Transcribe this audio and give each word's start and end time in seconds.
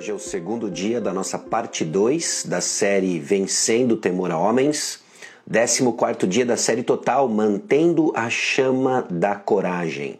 Hoje 0.00 0.12
é 0.12 0.14
o 0.14 0.18
segundo 0.18 0.70
dia 0.70 0.98
da 0.98 1.12
nossa 1.12 1.38
parte 1.38 1.84
2 1.84 2.46
da 2.48 2.62
série 2.62 3.18
Vencendo 3.18 3.92
o 3.92 3.96
Temor 3.98 4.30
a 4.30 4.38
Homens, 4.38 5.00
14 5.46 6.26
dia 6.26 6.46
da 6.46 6.56
série 6.56 6.82
total 6.82 7.28
Mantendo 7.28 8.10
a 8.16 8.30
Chama 8.30 9.06
da 9.10 9.34
Coragem. 9.34 10.18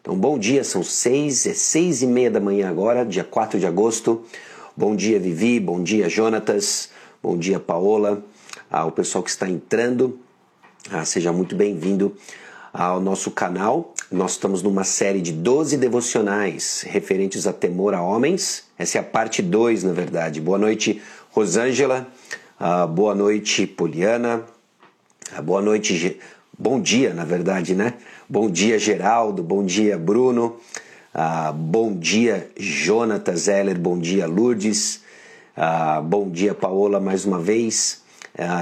Então, 0.00 0.16
bom 0.16 0.38
dia, 0.38 0.64
são 0.64 0.82
seis, 0.82 1.46
é 1.46 1.52
seis 1.52 2.00
e 2.00 2.06
meia 2.06 2.30
da 2.30 2.40
manhã 2.40 2.70
agora, 2.70 3.04
dia 3.04 3.22
4 3.22 3.60
de 3.60 3.66
agosto. 3.66 4.24
Bom 4.74 4.96
dia, 4.96 5.20
Vivi, 5.20 5.60
bom 5.60 5.82
dia, 5.82 6.08
Jonatas, 6.08 6.88
bom 7.22 7.36
dia, 7.36 7.60
Paola, 7.60 8.24
ao 8.70 8.90
pessoal 8.90 9.22
que 9.22 9.28
está 9.28 9.46
entrando, 9.46 10.18
ah, 10.90 11.04
seja 11.04 11.34
muito 11.34 11.54
bem-vindo 11.54 12.16
ao 12.72 12.98
nosso 12.98 13.30
canal. 13.30 13.92
Nós 14.10 14.32
estamos 14.32 14.62
numa 14.62 14.84
série 14.84 15.20
de 15.20 15.32
12 15.32 15.76
devocionais 15.76 16.82
referentes 16.88 17.46
a 17.46 17.52
temor 17.52 17.92
a 17.92 18.00
homens. 18.00 18.64
Essa 18.78 18.96
é 18.96 19.00
a 19.02 19.04
parte 19.04 19.42
2, 19.42 19.84
na 19.84 19.92
verdade. 19.92 20.40
Boa 20.40 20.56
noite, 20.56 21.02
Rosângela. 21.30 22.08
Uh, 22.58 22.88
boa 22.88 23.14
noite, 23.14 23.66
Poliana. 23.66 24.44
Uh, 25.36 25.42
boa 25.42 25.60
noite, 25.60 26.18
bom 26.58 26.80
dia, 26.80 27.12
na 27.12 27.26
verdade, 27.26 27.74
né? 27.74 27.94
Bom 28.26 28.50
dia, 28.50 28.78
Geraldo. 28.78 29.42
Bom 29.42 29.62
dia, 29.62 29.98
Bruno. 29.98 30.56
Uh, 31.14 31.52
bom 31.52 31.94
dia, 31.94 32.50
Jonatas 32.58 33.40
Zeller. 33.40 33.78
Bom 33.78 33.98
dia, 33.98 34.26
Lourdes. 34.26 35.02
bom 36.04 36.30
dia, 36.30 36.54
Paola, 36.54 36.98
mais 36.98 37.26
uma 37.26 37.38
vez. 37.38 38.00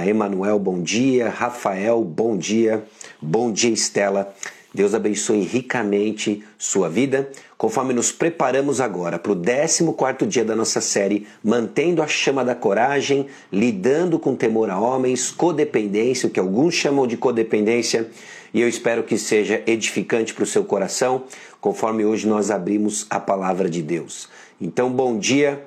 Emanuel, 0.05 0.59
bom 0.59 0.81
dia. 0.81 1.29
Rafael, 1.29 2.03
bom 2.03 2.35
dia. 2.35 2.83
Bom 3.21 3.49
dia, 3.49 3.71
Estela. 3.71 4.35
Deus 4.73 4.93
abençoe 4.93 5.41
ricamente 5.41 6.43
sua 6.57 6.89
vida, 6.89 7.29
conforme 7.57 7.93
nos 7.93 8.11
preparamos 8.11 8.81
agora 8.81 9.17
para 9.17 9.31
o 9.31 9.35
14 9.35 10.25
dia 10.27 10.43
da 10.43 10.55
nossa 10.55 10.81
série, 10.81 11.25
mantendo 11.43 12.01
a 12.01 12.07
chama 12.07 12.43
da 12.43 12.53
coragem, 12.53 13.27
lidando 13.51 14.19
com 14.19 14.35
temor 14.35 14.69
a 14.69 14.77
homens, 14.77 15.31
codependência, 15.31 16.27
o 16.27 16.29
que 16.29 16.39
alguns 16.39 16.73
chamam 16.73 17.07
de 17.07 17.15
codependência, 17.17 18.09
e 18.53 18.61
eu 18.61 18.67
espero 18.67 19.03
que 19.03 19.17
seja 19.17 19.63
edificante 19.65 20.33
para 20.33 20.43
o 20.43 20.47
seu 20.47 20.63
coração, 20.63 21.23
conforme 21.61 22.05
hoje 22.05 22.27
nós 22.27 22.51
abrimos 22.51 23.05
a 23.09 23.19
palavra 23.19 23.69
de 23.69 23.81
Deus. 23.81 24.29
Então, 24.59 24.91
bom 24.91 25.17
dia 25.17 25.63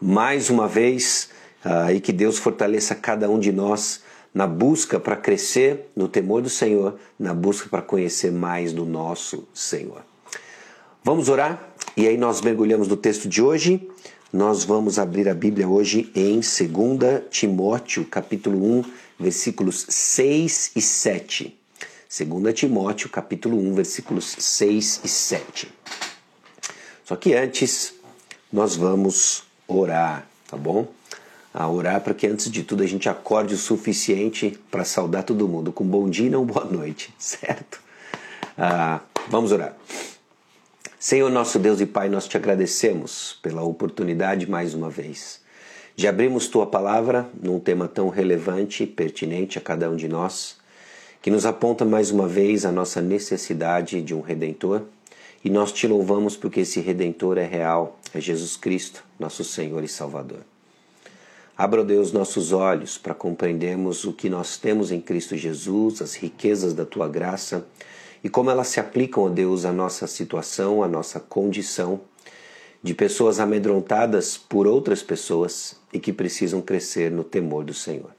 mais 0.00 0.50
uma 0.50 0.68
vez, 0.68 1.30
uh, 1.64 1.90
e 1.90 2.00
que 2.00 2.12
Deus 2.12 2.38
fortaleça 2.38 2.94
cada 2.94 3.28
um 3.28 3.38
de 3.38 3.52
nós 3.52 4.02
na 4.36 4.46
busca 4.46 5.00
para 5.00 5.16
crescer 5.16 5.88
no 5.96 6.08
temor 6.08 6.42
do 6.42 6.50
Senhor, 6.50 6.98
na 7.18 7.32
busca 7.32 7.70
para 7.70 7.80
conhecer 7.80 8.30
mais 8.30 8.70
do 8.70 8.84
nosso 8.84 9.48
Senhor. 9.54 10.04
Vamos 11.02 11.30
orar? 11.30 11.70
E 11.96 12.06
aí 12.06 12.18
nós 12.18 12.42
mergulhamos 12.42 12.86
no 12.86 12.98
texto 12.98 13.30
de 13.30 13.40
hoje. 13.40 13.88
Nós 14.30 14.62
vamos 14.62 14.98
abrir 14.98 15.26
a 15.26 15.32
Bíblia 15.32 15.66
hoje 15.66 16.12
em 16.14 16.40
2 16.40 16.50
Timóteo, 17.30 18.04
capítulo 18.04 18.62
1, 18.80 18.84
versículos 19.18 19.86
6 19.88 20.72
e 20.76 20.82
7. 20.82 21.58
2 22.06 22.54
Timóteo, 22.54 23.08
capítulo 23.08 23.56
1, 23.58 23.72
versículos 23.72 24.36
6 24.38 25.00
e 25.02 25.08
7. 25.08 25.72
Só 27.06 27.16
que 27.16 27.32
antes, 27.32 27.94
nós 28.52 28.76
vamos 28.76 29.44
orar, 29.66 30.28
tá 30.46 30.58
bom? 30.58 30.86
A 31.58 31.66
orar 31.70 32.02
para 32.02 32.12
que 32.12 32.26
antes 32.26 32.50
de 32.50 32.62
tudo 32.62 32.82
a 32.82 32.86
gente 32.86 33.08
acorde 33.08 33.54
o 33.54 33.56
suficiente 33.56 34.58
para 34.70 34.84
saudar 34.84 35.22
todo 35.22 35.48
mundo 35.48 35.72
com 35.72 35.86
bom 35.86 36.06
dia 36.06 36.26
e 36.26 36.30
não 36.30 36.44
boa 36.44 36.66
noite, 36.66 37.12
certo? 37.18 37.80
Ah, 38.58 39.00
vamos 39.30 39.52
orar. 39.52 39.74
Senhor 40.98 41.30
nosso 41.30 41.58
Deus 41.58 41.80
e 41.80 41.86
Pai, 41.86 42.10
nós 42.10 42.28
te 42.28 42.36
agradecemos 42.36 43.38
pela 43.42 43.62
oportunidade 43.62 44.50
mais 44.50 44.74
uma 44.74 44.90
vez 44.90 45.40
de 45.96 46.06
abrirmos 46.06 46.46
tua 46.46 46.66
palavra 46.66 47.26
num 47.42 47.58
tema 47.58 47.88
tão 47.88 48.10
relevante 48.10 48.82
e 48.82 48.86
pertinente 48.86 49.56
a 49.56 49.62
cada 49.62 49.88
um 49.88 49.96
de 49.96 50.08
nós, 50.08 50.58
que 51.22 51.30
nos 51.30 51.46
aponta 51.46 51.86
mais 51.86 52.10
uma 52.10 52.28
vez 52.28 52.66
a 52.66 52.70
nossa 52.70 53.00
necessidade 53.00 54.02
de 54.02 54.14
um 54.14 54.20
redentor. 54.20 54.82
E 55.42 55.48
nós 55.48 55.72
te 55.72 55.86
louvamos 55.86 56.36
porque 56.36 56.60
esse 56.60 56.80
redentor 56.80 57.38
é 57.38 57.46
real, 57.46 57.98
é 58.12 58.20
Jesus 58.20 58.58
Cristo, 58.58 59.02
nosso 59.18 59.42
Senhor 59.42 59.82
e 59.82 59.88
Salvador. 59.88 60.40
Abra, 61.58 61.82
Deus, 61.82 62.12
nossos 62.12 62.52
olhos 62.52 62.98
para 62.98 63.14
compreendermos 63.14 64.04
o 64.04 64.12
que 64.12 64.28
nós 64.28 64.58
temos 64.58 64.92
em 64.92 65.00
Cristo 65.00 65.34
Jesus, 65.38 66.02
as 66.02 66.14
riquezas 66.14 66.74
da 66.74 66.84
tua 66.84 67.08
graça 67.08 67.66
e 68.22 68.28
como 68.28 68.50
elas 68.50 68.68
se 68.68 68.78
aplicam, 68.78 69.22
ó 69.22 69.28
Deus, 69.30 69.64
à 69.64 69.72
nossa 69.72 70.06
situação, 70.06 70.82
à 70.82 70.88
nossa 70.88 71.18
condição 71.18 72.02
de 72.82 72.92
pessoas 72.92 73.40
amedrontadas 73.40 74.36
por 74.36 74.66
outras 74.66 75.02
pessoas 75.02 75.80
e 75.94 75.98
que 75.98 76.12
precisam 76.12 76.60
crescer 76.60 77.10
no 77.10 77.24
temor 77.24 77.64
do 77.64 77.72
Senhor. 77.72 78.10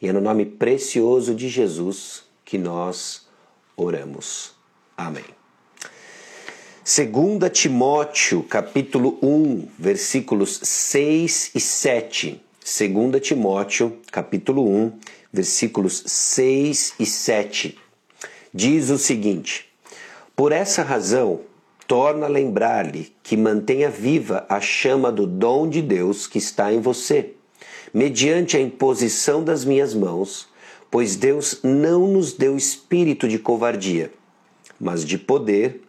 E 0.00 0.08
é 0.08 0.12
no 0.12 0.20
nome 0.22 0.46
precioso 0.46 1.34
de 1.34 1.50
Jesus 1.50 2.24
que 2.42 2.56
nós 2.56 3.26
oramos. 3.76 4.52
Amém. 4.96 5.24
2 6.84 7.52
Timóteo, 7.52 8.42
capítulo 8.42 9.18
1, 9.22 9.68
versículos 9.78 10.58
6 10.62 11.50
e 11.54 11.60
7 11.60 12.42
2 12.64 13.20
Timóteo, 13.20 13.98
capítulo 14.12 14.64
1, 14.64 14.92
versículos 15.32 16.04
6 16.06 16.94
e 17.00 17.04
7. 17.04 17.76
Diz 18.54 18.88
o 18.88 18.98
seguinte: 18.98 19.68
Por 20.36 20.52
essa 20.52 20.84
razão, 20.84 21.40
torna 21.88 22.26
a 22.26 22.28
lembrar-lhe 22.28 23.12
que 23.20 23.36
mantenha 23.36 23.90
viva 23.90 24.46
a 24.48 24.60
chama 24.60 25.10
do 25.10 25.26
dom 25.26 25.68
de 25.68 25.82
Deus 25.82 26.28
que 26.28 26.38
está 26.38 26.72
em 26.72 26.80
você, 26.80 27.32
mediante 27.92 28.56
a 28.56 28.60
imposição 28.60 29.42
das 29.42 29.64
minhas 29.64 29.92
mãos, 29.92 30.46
pois 30.88 31.16
Deus 31.16 31.58
não 31.64 32.06
nos 32.06 32.32
deu 32.32 32.56
espírito 32.56 33.26
de 33.26 33.40
covardia, 33.40 34.12
mas 34.78 35.04
de 35.04 35.18
poder, 35.18 35.82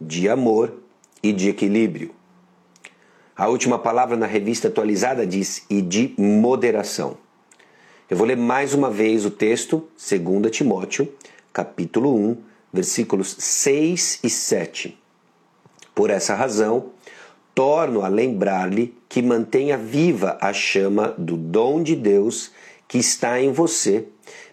de 0.00 0.30
amor 0.30 0.72
e 1.22 1.30
de 1.30 1.50
equilíbrio. 1.50 2.15
A 3.38 3.48
última 3.48 3.78
palavra 3.78 4.16
na 4.16 4.24
revista 4.24 4.68
atualizada 4.68 5.26
diz 5.26 5.66
e 5.68 5.82
de 5.82 6.14
moderação. 6.16 7.18
Eu 8.08 8.16
vou 8.16 8.26
ler 8.26 8.36
mais 8.36 8.72
uma 8.72 8.90
vez 8.90 9.26
o 9.26 9.30
texto, 9.30 9.86
2 9.98 10.50
Timóteo, 10.50 11.12
capítulo 11.52 12.16
1, 12.16 12.36
versículos 12.72 13.36
6 13.38 14.20
e 14.24 14.30
7. 14.30 14.98
Por 15.94 16.08
essa 16.08 16.34
razão, 16.34 16.92
torno 17.54 18.00
a 18.00 18.08
lembrar-lhe 18.08 18.96
que 19.06 19.20
mantenha 19.20 19.76
viva 19.76 20.38
a 20.40 20.54
chama 20.54 21.14
do 21.18 21.36
dom 21.36 21.82
de 21.82 21.94
Deus 21.94 22.52
que 22.88 22.96
está 22.96 23.38
em 23.38 23.52
você, 23.52 24.06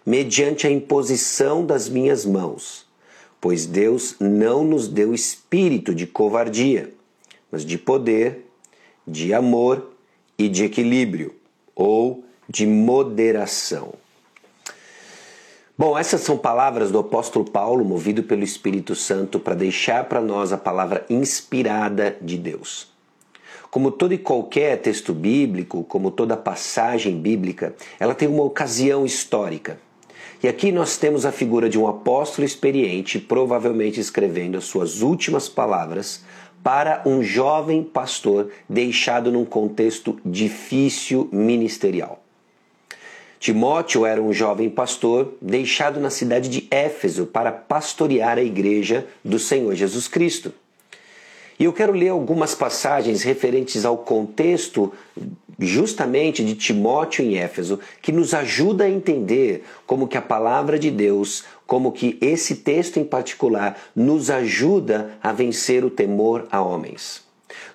mediante 0.04 0.66
a 0.66 0.70
imposição 0.70 1.64
das 1.64 1.88
minhas 1.88 2.26
mãos. 2.26 2.86
Pois 3.40 3.64
Deus 3.64 4.16
não 4.20 4.62
nos 4.62 4.88
deu 4.88 5.14
espírito 5.14 5.94
de 5.94 6.06
covardia, 6.06 6.92
mas 7.50 7.64
de 7.64 7.78
poder, 7.78 8.43
de 9.06 9.34
amor 9.34 9.90
e 10.38 10.48
de 10.48 10.64
equilíbrio, 10.64 11.34
ou 11.74 12.24
de 12.48 12.66
moderação. 12.66 13.94
Bom, 15.76 15.98
essas 15.98 16.20
são 16.20 16.38
palavras 16.38 16.92
do 16.92 17.00
apóstolo 17.00 17.44
Paulo, 17.44 17.84
movido 17.84 18.22
pelo 18.22 18.44
Espírito 18.44 18.94
Santo, 18.94 19.40
para 19.40 19.56
deixar 19.56 20.04
para 20.04 20.20
nós 20.20 20.52
a 20.52 20.58
palavra 20.58 21.04
inspirada 21.10 22.16
de 22.22 22.38
Deus. 22.38 22.92
Como 23.72 23.90
todo 23.90 24.14
e 24.14 24.18
qualquer 24.18 24.80
texto 24.80 25.12
bíblico, 25.12 25.82
como 25.82 26.12
toda 26.12 26.36
passagem 26.36 27.20
bíblica, 27.20 27.74
ela 27.98 28.14
tem 28.14 28.28
uma 28.28 28.44
ocasião 28.44 29.04
histórica. 29.04 29.80
E 30.40 30.46
aqui 30.46 30.70
nós 30.70 30.96
temos 30.96 31.26
a 31.26 31.32
figura 31.32 31.68
de 31.68 31.76
um 31.76 31.88
apóstolo 31.88 32.46
experiente, 32.46 33.18
provavelmente 33.18 33.98
escrevendo 33.98 34.56
as 34.56 34.64
suas 34.64 35.00
últimas 35.00 35.48
palavras 35.48 36.22
para 36.64 37.02
um 37.04 37.22
jovem 37.22 37.82
pastor 37.82 38.50
deixado 38.66 39.30
num 39.30 39.44
contexto 39.44 40.18
difícil 40.24 41.28
ministerial. 41.30 42.22
Timóteo 43.38 44.06
era 44.06 44.22
um 44.22 44.32
jovem 44.32 44.70
pastor 44.70 45.34
deixado 45.42 46.00
na 46.00 46.08
cidade 46.08 46.48
de 46.48 46.66
Éfeso 46.70 47.26
para 47.26 47.52
pastorear 47.52 48.38
a 48.38 48.42
igreja 48.42 49.06
do 49.22 49.38
Senhor 49.38 49.74
Jesus 49.74 50.08
Cristo. 50.08 50.54
E 51.58 51.64
eu 51.64 51.72
quero 51.74 51.92
ler 51.92 52.08
algumas 52.08 52.54
passagens 52.54 53.22
referentes 53.22 53.84
ao 53.84 53.98
contexto 53.98 54.90
justamente 55.58 56.42
de 56.42 56.54
Timóteo 56.54 57.24
em 57.24 57.36
Éfeso, 57.36 57.78
que 58.02 58.10
nos 58.10 58.34
ajuda 58.34 58.84
a 58.84 58.90
entender 58.90 59.64
como 59.86 60.08
que 60.08 60.16
a 60.16 60.22
palavra 60.22 60.78
de 60.78 60.90
Deus, 60.90 61.44
como 61.66 61.92
que 61.92 62.18
esse 62.20 62.56
texto 62.56 62.98
em 62.98 63.04
particular 63.04 63.78
nos 63.94 64.30
ajuda 64.30 65.18
a 65.22 65.32
vencer 65.32 65.84
o 65.84 65.90
temor 65.90 66.46
a 66.50 66.60
homens. 66.60 67.22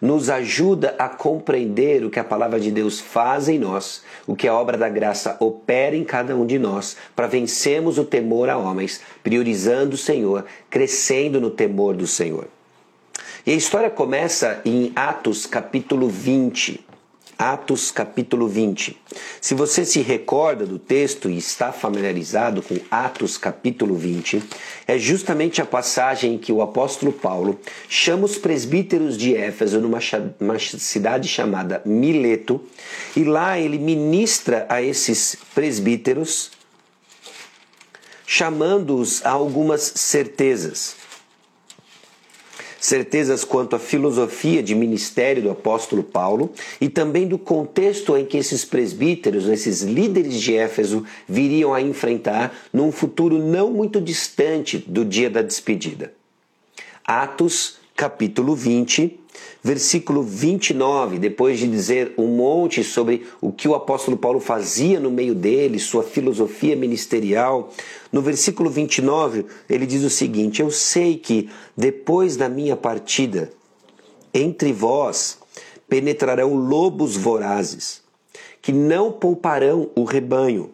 Nos 0.02 0.30
ajuda 0.30 0.96
a 0.98 1.10
compreender 1.10 2.06
o 2.06 2.10
que 2.10 2.20
a 2.20 2.24
palavra 2.24 2.60
de 2.60 2.72
Deus 2.72 3.00
faz 3.00 3.50
em 3.50 3.58
nós, 3.58 4.04
o 4.28 4.36
que 4.36 4.48
a 4.48 4.54
obra 4.54 4.78
da 4.78 4.90
graça 4.90 5.38
opera 5.40 5.96
em 5.96 6.04
cada 6.04 6.36
um 6.36 6.46
de 6.46 6.60
nós, 6.60 6.96
para 7.16 7.28
vencermos 7.28 7.98
o 7.98 8.06
temor 8.06 8.50
a 8.50 8.58
homens, 8.58 9.02
priorizando 9.24 9.96
o 9.96 9.98
Senhor, 9.98 10.46
crescendo 10.70 11.42
no 11.42 11.50
temor 11.50 11.96
do 11.96 12.08
Senhor. 12.08 12.48
E 13.46 13.52
a 13.52 13.56
história 13.56 13.90
começa 13.90 14.62
em 14.64 14.92
Atos 14.96 15.46
capítulo 15.46 16.08
20. 16.08 16.89
Atos 17.40 17.90
capítulo 17.90 18.50
20. 18.50 19.00
Se 19.40 19.56
você 19.56 19.86
se 19.86 20.02
recorda 20.02 20.66
do 20.66 20.78
texto 20.78 21.30
e 21.30 21.38
está 21.38 21.72
familiarizado 21.72 22.62
com 22.62 22.78
Atos 22.92 23.38
capítulo 23.38 23.96
20, 23.96 24.44
é 24.86 25.00
justamente 25.00 25.62
a 25.62 25.66
passagem 25.66 26.34
em 26.34 26.38
que 26.38 26.52
o 26.52 26.62
apóstolo 26.62 27.14
Paulo 27.14 27.58
chama 27.88 28.26
os 28.26 28.38
presbíteros 28.38 29.18
de 29.18 29.38
Éfeso 29.38 29.80
numa 29.80 30.00
uma 30.38 30.60
cidade 30.60 31.30
chamada 31.30 31.82
Mileto, 31.86 32.62
e 33.16 33.24
lá 33.24 33.58
ele 33.58 33.78
ministra 33.78 34.66
a 34.68 34.82
esses 34.82 35.38
presbíteros 35.56 36.52
chamando-os 38.28 39.26
a 39.26 39.30
algumas 39.30 39.94
certezas 39.96 40.94
certezas 42.80 43.44
quanto 43.44 43.76
à 43.76 43.80
filosofia 43.80 44.64
de 44.64 44.74
ministério 44.74 45.44
do 45.44 45.52
apóstolo 45.52 46.04
Paulo 46.04 46.52
e 46.80 46.88
também 46.90 47.28
do 47.28 47.38
contexto 47.38 48.16
em 48.16 48.26
que 48.26 48.38
esses 48.38 48.64
presbíteros, 48.64 49.48
esses 49.48 49.81
líderes 49.81 50.40
de 50.40 50.56
Éfeso, 50.56 51.06
viriam 51.28 51.74
a 51.74 51.81
enfrentar 51.81 52.54
num 52.72 52.92
futuro 52.92 53.38
não 53.38 53.72
muito 53.72 54.00
distante 54.00 54.78
do 54.78 55.04
dia 55.04 55.30
da 55.30 55.42
despedida. 55.42 56.14
Atos, 57.06 57.80
capítulo 58.00 58.56
20, 58.56 59.19
versículo 59.62 60.24
29, 60.24 61.19
depois 61.19 61.60
de 61.60 61.68
dizer 61.68 62.13
um 62.18 62.28
monte 62.28 62.81
sobre 62.81 63.28
o 63.42 63.51
que 63.51 63.68
o 63.68 63.75
apóstolo 63.75 64.16
Paulo 64.16 64.40
fazia 64.40 65.01
no 65.01 65.12
meio 65.12 65.36
dele, 65.36 65.78
sua 65.78 66.01
filosofia 66.01 66.78
ministerial, 66.78 67.74
no 68.10 68.22
versículo 68.22 68.69
29 68.69 69.46
ele 69.69 69.86
diz 69.86 70.01
o 70.06 70.10
seguinte: 70.10 70.62
Eu 70.62 70.72
sei 70.72 71.18
que 71.18 71.50
depois 71.75 72.38
da 72.38 72.48
minha 72.48 72.78
partida, 72.78 73.51
entre 74.34 74.72
vós 74.72 75.38
penetrarão 75.90 76.56
lobos 76.56 77.18
vorazes, 77.18 78.02
que 78.62 78.72
não 78.72 79.12
pouparão 79.12 79.90
o 79.94 80.06
rebanho, 80.06 80.69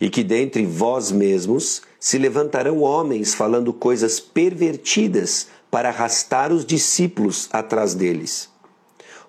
e 0.00 0.10
que 0.10 0.24
dentre 0.24 0.66
vós 0.66 1.12
mesmos 1.12 1.82
se 2.00 2.18
levantarão 2.18 2.80
homens 2.80 3.32
falando 3.32 3.72
coisas 3.72 4.18
pervertidas 4.18 5.59
para 5.70 5.90
arrastar 5.90 6.52
os 6.52 6.64
discípulos 6.64 7.48
atrás 7.52 7.94
deles. 7.94 8.50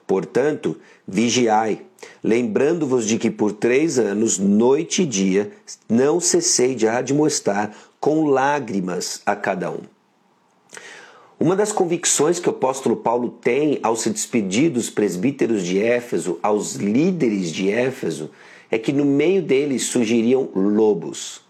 Portanto, 0.08 0.78
vigiai, 1.08 1.86
lembrando-vos 2.24 3.08
de 3.08 3.18
que 3.18 3.30
por 3.30 3.54
três 3.54 4.00
anos, 4.00 4.38
noite 4.38 5.04
e 5.04 5.06
dia, 5.06 5.52
não 5.88 6.20
cessei 6.20 6.76
de 6.76 6.88
admoestar 6.88 7.72
com 8.00 8.26
lágrimas 8.26 9.22
a 9.26 9.36
cada 9.36 9.72
um. 9.72 9.82
Uma 11.40 11.56
das 11.56 11.72
convicções 11.72 12.40
que 12.40 12.48
o 12.48 12.52
apóstolo 12.52 12.96
Paulo 12.96 13.30
tem 13.30 13.80
ao 13.82 13.96
se 13.96 14.10
despedir 14.10 14.70
dos 14.70 14.90
presbíteros 14.90 15.64
de 15.64 15.82
Éfeso, 15.82 16.40
aos 16.44 16.76
líderes 16.76 17.52
de 17.52 17.72
Éfeso, 17.72 18.30
é 18.70 18.78
que 18.78 18.94
no 18.94 19.06
meio 19.06 19.42
deles 19.42 19.86
surgiriam 19.86 20.50
lobos. 20.54 21.42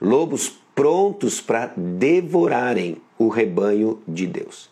Lobos 0.00 0.52
prontos 0.74 1.40
para 1.40 1.72
devorarem 1.76 2.96
o 3.18 3.28
rebanho 3.28 4.02
de 4.06 4.26
Deus. 4.26 4.70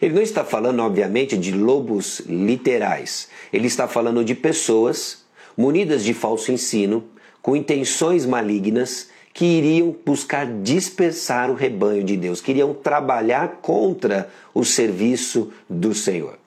Ele 0.00 0.14
não 0.14 0.22
está 0.22 0.44
falando, 0.44 0.80
obviamente, 0.80 1.36
de 1.36 1.52
lobos 1.52 2.20
literais. 2.20 3.28
Ele 3.52 3.66
está 3.66 3.86
falando 3.86 4.24
de 4.24 4.34
pessoas 4.34 5.24
munidas 5.56 6.02
de 6.04 6.14
falso 6.14 6.50
ensino, 6.50 7.04
com 7.40 7.56
intenções 7.56 8.24
malignas, 8.24 9.08
que 9.34 9.44
iriam 9.44 9.96
buscar 10.04 10.46
dispersar 10.62 11.50
o 11.50 11.54
rebanho 11.54 12.04
de 12.04 12.16
Deus, 12.16 12.40
queriam 12.40 12.74
trabalhar 12.74 13.60
contra 13.62 14.30
o 14.52 14.64
serviço 14.64 15.52
do 15.68 15.94
Senhor. 15.94 16.38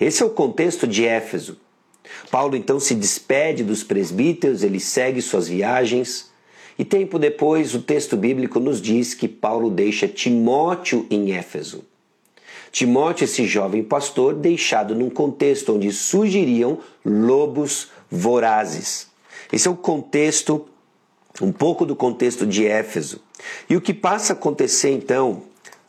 Esse 0.00 0.22
é 0.22 0.26
o 0.26 0.30
contexto 0.30 0.86
de 0.86 1.04
Éfeso. 1.04 1.58
Paulo 2.30 2.56
então 2.56 2.80
se 2.80 2.94
despede 2.94 3.62
dos 3.62 3.84
presbíteros, 3.84 4.62
ele 4.62 4.80
segue 4.80 5.22
suas 5.22 5.48
viagens, 5.48 6.32
e 6.78 6.84
tempo 6.84 7.18
depois, 7.18 7.74
o 7.74 7.82
texto 7.82 8.16
bíblico 8.16 8.58
nos 8.58 8.80
diz 8.80 9.14
que 9.14 9.28
Paulo 9.28 9.70
deixa 9.70 10.08
Timóteo 10.08 11.06
em 11.10 11.32
Éfeso. 11.32 11.84
Timóteo, 12.72 13.24
esse 13.24 13.46
jovem 13.46 13.84
pastor, 13.84 14.34
deixado 14.34 14.94
num 14.94 15.08
contexto 15.08 15.74
onde 15.74 15.92
surgiriam 15.92 16.78
lobos 17.04 17.88
vorazes. 18.10 19.08
Esse 19.52 19.68
é 19.68 19.70
o 19.70 19.76
contexto, 19.76 20.66
um 21.40 21.52
pouco 21.52 21.86
do 21.86 21.94
contexto 21.94 22.44
de 22.44 22.66
Éfeso. 22.66 23.20
E 23.70 23.76
o 23.76 23.80
que 23.80 23.94
passa 23.94 24.32
a 24.32 24.36
acontecer 24.36 24.90
então 24.90 25.42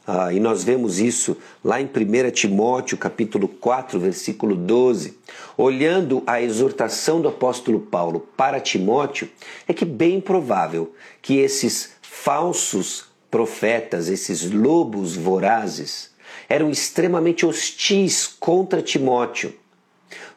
ah, 0.07 0.31
e 0.31 0.40
nós 0.40 0.63
vemos 0.63 1.00
isso 1.00 1.36
lá 1.63 1.81
em 1.81 1.86
1 1.86 2.30
Timóteo, 2.31 2.96
capítulo 2.96 3.48
4, 3.48 4.00
versículo 4.00 4.56
12. 4.56 5.18
Olhando 5.57 6.22
a 6.28 6.40
exortação 6.40 7.19
do 7.19 7.28
apóstolo 7.28 7.80
Paulo 7.80 8.28
para 8.38 8.60
Timóteo, 8.60 9.28
é 9.68 9.74
que 9.74 9.84
bem 9.84 10.22
provável 10.22 10.94
que 11.24 11.38
esses 11.38 11.94
falsos 12.04 13.06
profetas, 13.31 14.07
esses 14.07 14.52
lobos 14.52 15.16
vorazes, 15.16 16.12
eram 16.48 16.69
extremamente 16.69 17.44
hostis 17.44 18.28
contra 18.28 18.84
Timóteo. 18.84 19.56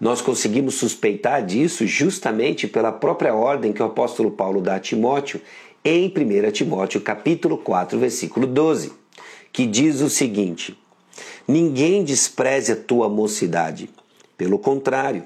Nós 0.00 0.22
conseguimos 0.22 0.76
suspeitar 0.76 1.44
disso 1.44 1.86
justamente 1.86 2.66
pela 2.66 2.90
própria 2.90 3.34
ordem 3.34 3.74
que 3.74 3.82
o 3.82 3.86
apóstolo 3.86 4.30
Paulo 4.30 4.62
dá 4.62 4.76
a 4.76 4.80
Timóteo 4.80 5.42
em 5.84 6.08
1 6.08 6.50
Timóteo 6.52 7.02
capítulo 7.02 7.58
4, 7.58 7.98
versículo 7.98 8.46
12 8.46 8.92
que 9.52 9.66
diz 9.66 10.00
o 10.00 10.10
seguinte: 10.10 10.78
Ninguém 11.46 12.04
despreze 12.04 12.72
a 12.72 12.76
tua 12.76 13.08
mocidade. 13.08 13.90
Pelo 14.36 14.58
contrário, 14.58 15.24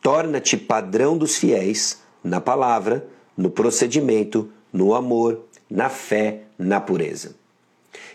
torna-te 0.00 0.56
padrão 0.56 1.16
dos 1.16 1.36
fiéis 1.36 2.00
na 2.22 2.40
palavra, 2.40 3.06
no 3.36 3.50
procedimento, 3.50 4.50
no 4.72 4.94
amor, 4.94 5.46
na 5.70 5.88
fé, 5.88 6.42
na 6.58 6.80
pureza. 6.80 7.34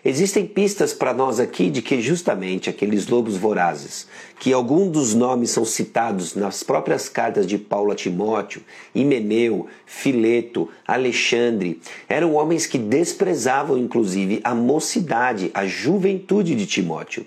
Existem 0.06 0.46
pistas 0.46 0.94
para 0.94 1.14
nós 1.14 1.40
aqui 1.40 1.70
de 1.70 1.82
que 1.82 2.02
justamente 2.02 2.70
aqueles 2.70 3.08
lobos 3.08 3.36
vorazes, 3.36 4.08
que 4.40 4.54
alguns 4.54 4.92
dos 4.92 5.14
nomes 5.14 5.50
são 5.50 5.66
citados 5.66 6.36
nas 6.36 6.64
próprias 6.64 7.10
cartas 7.10 7.46
de 7.46 7.58
Paulo 7.58 7.92
a 7.92 7.96
Timóteo, 7.96 8.62
Himeneu, 8.94 9.68
Fileto, 9.86 10.70
Alexandre, 10.88 11.82
eram 12.08 12.36
homens 12.36 12.66
que 12.66 12.78
desprezavam 12.78 13.78
inclusive 13.78 14.40
a 14.44 14.56
mocidade, 14.56 15.52
a 15.54 15.66
juventude 15.66 16.56
de 16.56 16.66
Timóteo. 16.66 17.26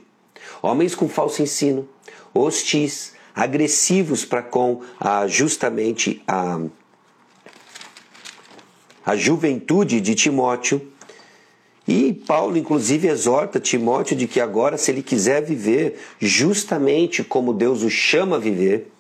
Homens 0.62 0.94
com 0.94 1.08
falso 1.08 1.42
ensino, 1.42 1.88
hostis, 2.32 3.14
agressivos 3.34 4.24
para 4.24 4.42
com 4.42 4.80
a, 4.98 5.26
justamente 5.26 6.22
a, 6.26 6.60
a 9.04 9.16
juventude 9.16 10.00
de 10.00 10.14
Timóteo 10.14 10.90
e 11.92 12.12
Paulo, 12.12 12.56
inclusive, 12.56 13.08
exorta 13.08 13.58
Timóteo 13.58 14.16
de 14.16 14.28
que 14.28 14.38
agora, 14.38 14.78
se 14.78 14.92
ele 14.92 15.02
quiser 15.02 15.44
viver 15.44 15.98
justamente 16.20 17.24
como 17.24 17.52
Deus 17.52 17.82
o 17.82 17.90
chama 17.90 18.36
a 18.36 18.38
viver, 18.38 18.92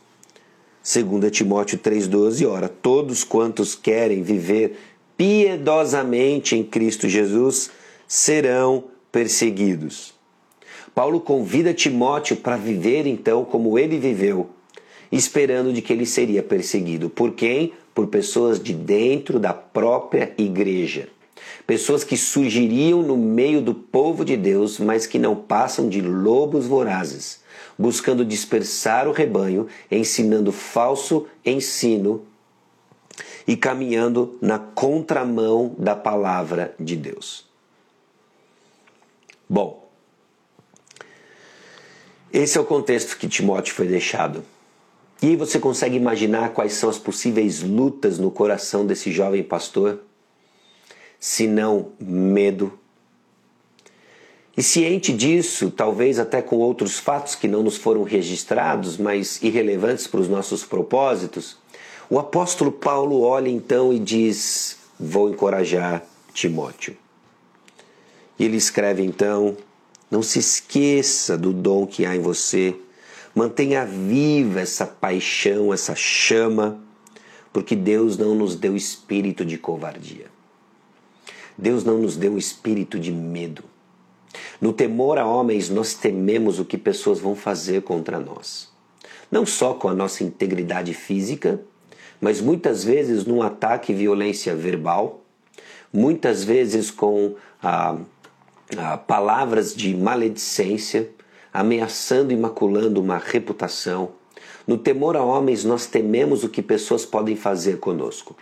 segundo 0.82 1.30
Timóteo 1.30 1.78
3,12, 1.78 2.44
ora, 2.50 2.68
todos 2.68 3.22
quantos 3.22 3.76
querem 3.76 4.24
viver 4.24 4.76
piedosamente 5.16 6.56
em 6.56 6.64
Cristo 6.64 7.08
Jesus 7.08 7.70
serão 8.08 8.82
perseguidos. 9.12 10.12
Paulo 10.92 11.20
convida 11.20 11.72
Timóteo 11.72 12.34
para 12.38 12.56
viver 12.56 13.06
então 13.06 13.44
como 13.44 13.78
ele 13.78 14.00
viveu, 14.00 14.50
esperando 15.12 15.72
de 15.72 15.80
que 15.80 15.92
ele 15.92 16.06
seria 16.06 16.42
perseguido. 16.42 17.08
Por 17.08 17.34
quem? 17.34 17.72
Por 17.94 18.08
pessoas 18.08 18.60
de 18.60 18.74
dentro 18.74 19.38
da 19.38 19.54
própria 19.54 20.34
igreja 20.36 21.08
pessoas 21.70 22.02
que 22.02 22.16
surgiriam 22.16 23.00
no 23.00 23.16
meio 23.16 23.62
do 23.62 23.72
povo 23.72 24.24
de 24.24 24.36
Deus, 24.36 24.80
mas 24.80 25.06
que 25.06 25.20
não 25.20 25.36
passam 25.36 25.88
de 25.88 26.02
lobos 26.02 26.66
vorazes, 26.66 27.44
buscando 27.78 28.24
dispersar 28.24 29.06
o 29.06 29.12
rebanho, 29.12 29.68
ensinando 29.88 30.50
falso 30.50 31.28
ensino 31.46 32.24
e 33.46 33.56
caminhando 33.56 34.36
na 34.42 34.58
contramão 34.58 35.76
da 35.78 35.94
palavra 35.94 36.74
de 36.76 36.96
Deus. 36.96 37.46
Bom, 39.48 39.88
esse 42.32 42.58
é 42.58 42.60
o 42.60 42.64
contexto 42.64 43.16
que 43.16 43.28
Timóteo 43.28 43.74
foi 43.74 43.86
deixado. 43.86 44.42
E 45.22 45.36
você 45.36 45.60
consegue 45.60 45.94
imaginar 45.94 46.48
quais 46.48 46.72
são 46.72 46.90
as 46.90 46.98
possíveis 46.98 47.62
lutas 47.62 48.18
no 48.18 48.32
coração 48.32 48.84
desse 48.84 49.12
jovem 49.12 49.44
pastor? 49.44 50.00
Senão 51.20 51.92
medo. 52.00 52.72
E 54.56 54.62
ciente 54.62 55.12
disso, 55.12 55.70
talvez 55.70 56.18
até 56.18 56.42
com 56.42 56.56
outros 56.56 56.98
fatos 56.98 57.34
que 57.34 57.46
não 57.46 57.62
nos 57.62 57.76
foram 57.76 58.02
registrados, 58.02 58.96
mas 58.96 59.40
irrelevantes 59.42 60.06
para 60.06 60.20
os 60.20 60.28
nossos 60.28 60.64
propósitos, 60.64 61.56
o 62.08 62.18
apóstolo 62.18 62.72
Paulo 62.72 63.20
olha 63.20 63.48
então 63.48 63.92
e 63.92 63.98
diz: 63.98 64.78
Vou 64.98 65.30
encorajar 65.30 66.04
Timóteo. 66.32 66.96
E 68.38 68.44
ele 68.44 68.56
escreve 68.56 69.02
então 69.02 69.56
Não 70.10 70.22
se 70.22 70.38
esqueça 70.38 71.38
do 71.38 71.52
dom 71.52 71.86
que 71.86 72.04
há 72.04 72.16
em 72.16 72.20
você. 72.20 72.74
Mantenha 73.34 73.86
viva 73.86 74.60
essa 74.60 74.84
paixão, 74.84 75.72
essa 75.72 75.94
chama, 75.94 76.80
porque 77.52 77.76
Deus 77.76 78.18
não 78.18 78.34
nos 78.34 78.56
deu 78.56 78.74
espírito 78.74 79.44
de 79.44 79.56
covardia. 79.56 80.26
Deus 81.60 81.84
não 81.84 81.98
nos 81.98 82.16
deu 82.16 82.38
espírito 82.38 82.98
de 82.98 83.12
medo. 83.12 83.62
No 84.60 84.72
temor 84.72 85.18
a 85.18 85.26
homens, 85.26 85.68
nós 85.68 85.92
tememos 85.94 86.58
o 86.58 86.64
que 86.64 86.78
pessoas 86.78 87.20
vão 87.20 87.34
fazer 87.34 87.82
contra 87.82 88.18
nós. 88.18 88.70
Não 89.30 89.44
só 89.44 89.74
com 89.74 89.88
a 89.88 89.94
nossa 89.94 90.24
integridade 90.24 90.94
física, 90.94 91.60
mas 92.20 92.40
muitas 92.40 92.82
vezes 92.82 93.24
num 93.26 93.42
ataque 93.42 93.92
e 93.92 93.94
violência 93.94 94.54
verbal, 94.54 95.22
muitas 95.92 96.42
vezes 96.44 96.90
com 96.90 97.34
ah, 97.62 97.98
ah, 98.76 98.96
palavras 98.96 99.74
de 99.74 99.94
maledicência, 99.94 101.10
ameaçando 101.52 102.32
e 102.32 102.36
maculando 102.36 103.00
uma 103.00 103.18
reputação. 103.18 104.12
No 104.66 104.78
temor 104.78 105.16
a 105.16 105.22
homens, 105.22 105.64
nós 105.64 105.86
tememos 105.86 106.42
o 106.42 106.48
que 106.48 106.62
pessoas 106.62 107.04
podem 107.04 107.36
fazer 107.36 107.78
conosco. 107.78 108.36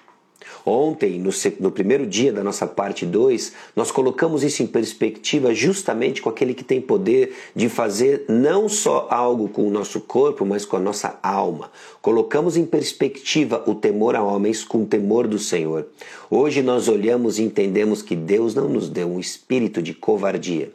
Ontem, 0.64 1.18
no, 1.18 1.30
no, 1.60 1.70
primeiro 1.70 2.06
dia 2.06 2.32
da 2.32 2.42
nossa 2.42 2.66
parte 2.66 3.06
2, 3.06 3.52
nós 3.74 3.90
colocamos 3.90 4.42
isso 4.42 4.62
em 4.62 4.66
perspectiva 4.66 5.54
justamente 5.54 6.20
com 6.20 6.28
aquele 6.28 6.54
que 6.54 6.64
tem 6.64 6.80
poder 6.80 7.34
de 7.54 7.68
fazer 7.68 8.24
não 8.28 8.68
só 8.68 9.06
algo 9.10 9.48
com 9.48 9.66
o 9.66 9.70
nosso 9.70 10.00
corpo, 10.00 10.44
mas 10.44 10.64
com 10.64 10.76
a 10.76 10.80
nossa 10.80 11.18
alma. 11.22 11.70
Colocamos 12.02 12.56
em 12.56 12.66
perspectiva 12.66 13.62
o 13.66 13.74
temor 13.74 14.14
a 14.14 14.22
homens 14.22 14.64
com 14.64 14.82
o 14.82 14.86
temor 14.86 15.26
do 15.26 15.38
Senhor. 15.38 15.86
Hoje 16.30 16.62
nós 16.62 16.88
olhamos 16.88 17.38
e 17.38 17.42
entendemos 17.42 18.02
que 18.02 18.14
Deus 18.14 18.54
não 18.54 18.68
nos 18.68 18.88
deu 18.88 19.08
um 19.08 19.20
espírito 19.20 19.80
de 19.80 19.94
covardia. 19.94 20.70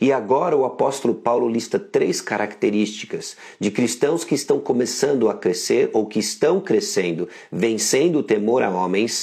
E 0.00 0.12
agora 0.12 0.56
o 0.56 0.64
apóstolo 0.64 1.14
Paulo 1.14 1.48
lista 1.48 1.78
três 1.78 2.20
características 2.20 3.36
de 3.58 3.70
cristãos 3.70 4.24
que 4.24 4.34
estão 4.34 4.60
começando 4.60 5.28
a 5.28 5.34
crescer 5.34 5.90
ou 5.92 6.06
que 6.06 6.18
estão 6.18 6.60
crescendo, 6.60 7.28
vencendo 7.50 8.18
o 8.18 8.22
temor 8.22 8.62
a 8.62 8.70
homens 8.70 9.13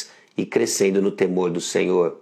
e 0.41 0.45
crescendo 0.45 1.01
no 1.01 1.11
temor 1.11 1.51
do 1.51 1.61
Senhor. 1.61 2.17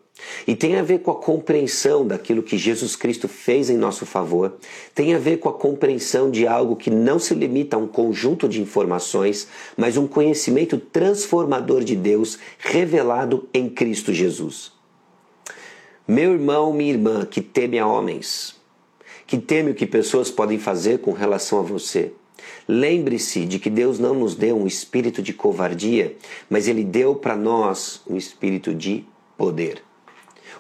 E 0.45 0.53
tem 0.53 0.75
a 0.75 0.83
ver 0.83 0.99
com 0.99 1.11
a 1.11 1.15
compreensão 1.15 2.05
daquilo 2.05 2.43
que 2.43 2.57
Jesus 2.57 2.93
Cristo 2.93 3.29
fez 3.29 3.69
em 3.69 3.77
nosso 3.77 4.05
favor, 4.05 4.57
tem 4.93 5.15
a 5.15 5.17
ver 5.17 5.37
com 5.37 5.47
a 5.47 5.53
compreensão 5.53 6.29
de 6.29 6.45
algo 6.45 6.75
que 6.75 6.89
não 6.89 7.17
se 7.17 7.33
limita 7.33 7.77
a 7.77 7.79
um 7.79 7.87
conjunto 7.87 8.49
de 8.49 8.61
informações, 8.61 9.47
mas 9.77 9.95
um 9.95 10.05
conhecimento 10.05 10.77
transformador 10.77 11.85
de 11.85 11.95
Deus 11.95 12.37
revelado 12.57 13.47
em 13.53 13.69
Cristo 13.69 14.11
Jesus. 14.11 14.73
Meu 16.05 16.33
irmão, 16.33 16.73
minha 16.73 16.91
irmã, 16.91 17.25
que 17.25 17.39
teme 17.39 17.79
a 17.79 17.87
homens, 17.87 18.55
que 19.25 19.37
teme 19.37 19.71
o 19.71 19.75
que 19.75 19.85
pessoas 19.85 20.29
podem 20.29 20.59
fazer 20.59 20.99
com 20.99 21.13
relação 21.13 21.59
a 21.59 21.61
você, 21.61 22.11
Lembre-se 22.71 23.45
de 23.45 23.57
que 23.57 23.67
Deus 23.67 23.97
não 23.97 24.13
nos 24.13 24.35
deu 24.35 24.55
um 24.55 24.67
espírito 24.67 25.23
de 25.23 25.33
covardia, 25.33 26.15
mas 26.47 26.67
Ele 26.67 26.83
deu 26.83 27.15
para 27.15 27.35
nós 27.35 27.99
um 28.07 28.15
espírito 28.15 28.75
de 28.75 29.03
poder. 29.35 29.81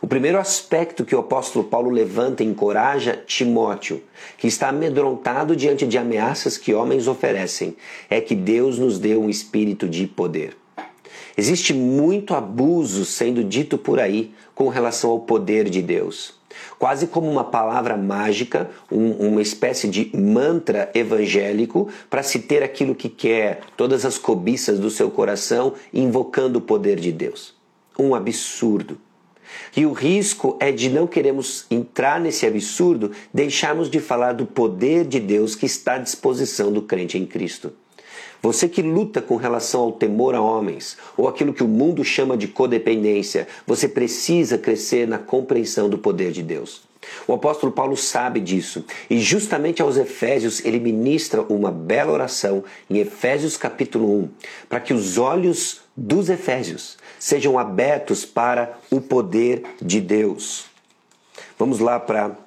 O 0.01 0.07
primeiro 0.07 0.39
aspecto 0.39 1.05
que 1.05 1.15
o 1.15 1.19
apóstolo 1.19 1.65
Paulo 1.65 1.91
levanta 1.91 2.43
encoraja 2.43 3.15
Timóteo, 3.27 4.01
que 4.39 4.47
está 4.47 4.69
amedrontado 4.69 5.55
diante 5.55 5.85
de 5.85 5.99
ameaças 5.99 6.57
que 6.57 6.73
homens 6.73 7.07
oferecem, 7.07 7.75
é 8.09 8.19
que 8.19 8.33
Deus 8.33 8.79
nos 8.79 8.97
deu 8.97 9.21
um 9.21 9.29
espírito 9.29 9.87
de 9.87 10.07
poder. 10.07 10.57
Existe 11.37 11.75
muito 11.75 12.33
abuso 12.33 13.05
sendo 13.05 13.43
dito 13.43 13.77
por 13.77 13.99
aí 13.99 14.33
com 14.55 14.67
relação 14.67 15.11
ao 15.11 15.19
poder 15.19 15.69
de 15.69 15.83
Deus 15.83 16.38
quase 16.79 17.07
como 17.07 17.29
uma 17.29 17.43
palavra 17.43 17.97
mágica, 17.97 18.69
um, 18.89 19.11
uma 19.27 19.41
espécie 19.41 19.87
de 19.89 20.09
mantra 20.15 20.89
evangélico 20.95 21.89
para 22.09 22.23
se 22.23 22.39
ter 22.39 22.63
aquilo 22.63 22.95
que 22.95 23.09
quer, 23.09 23.59
todas 23.75 24.05
as 24.05 24.17
cobiças 24.17 24.79
do 24.79 24.89
seu 24.89 25.11
coração, 25.11 25.73
invocando 25.93 26.59
o 26.59 26.61
poder 26.61 26.97
de 26.99 27.11
Deus. 27.11 27.53
Um 27.99 28.15
absurdo. 28.15 28.97
E 29.75 29.85
o 29.85 29.91
risco 29.91 30.55
é 30.59 30.71
de 30.71 30.89
não 30.89 31.05
queremos 31.05 31.65
entrar 31.69 32.19
nesse 32.19 32.45
absurdo, 32.45 33.11
deixarmos 33.33 33.89
de 33.89 33.99
falar 33.99 34.33
do 34.33 34.45
poder 34.45 35.05
de 35.05 35.19
Deus 35.19 35.55
que 35.55 35.65
está 35.65 35.95
à 35.95 35.97
disposição 35.97 36.71
do 36.71 36.81
crente 36.81 37.17
em 37.17 37.25
Cristo. 37.25 37.73
Você 38.41 38.69
que 38.69 38.81
luta 38.81 39.21
com 39.21 39.35
relação 39.35 39.81
ao 39.81 39.91
temor 39.91 40.33
a 40.33 40.41
homens, 40.41 40.97
ou 41.17 41.27
aquilo 41.27 41.53
que 41.53 41.63
o 41.63 41.67
mundo 41.67 42.03
chama 42.03 42.37
de 42.37 42.47
codependência, 42.47 43.47
você 43.67 43.87
precisa 43.87 44.57
crescer 44.57 45.07
na 45.07 45.17
compreensão 45.17 45.89
do 45.89 45.97
poder 45.97 46.31
de 46.31 46.41
Deus. 46.41 46.87
O 47.27 47.33
apóstolo 47.33 47.71
Paulo 47.71 47.95
sabe 47.97 48.39
disso 48.39 48.85
e 49.09 49.19
justamente 49.19 49.81
aos 49.81 49.97
Efésios 49.97 50.63
ele 50.63 50.79
ministra 50.79 51.41
uma 51.41 51.71
bela 51.71 52.11
oração 52.11 52.63
em 52.89 52.97
Efésios 52.97 53.57
capítulo 53.57 54.21
1, 54.23 54.29
para 54.67 54.79
que 54.79 54.93
os 54.93 55.17
olhos 55.17 55.81
dos 55.95 56.29
Efésios 56.29 56.97
sejam 57.17 57.57
abertos 57.57 58.25
para 58.25 58.77
o 58.91 59.01
poder 59.01 59.63
de 59.81 59.99
Deus. 59.99 60.65
Vamos 61.57 61.79
lá 61.79 61.99
para 61.99 62.37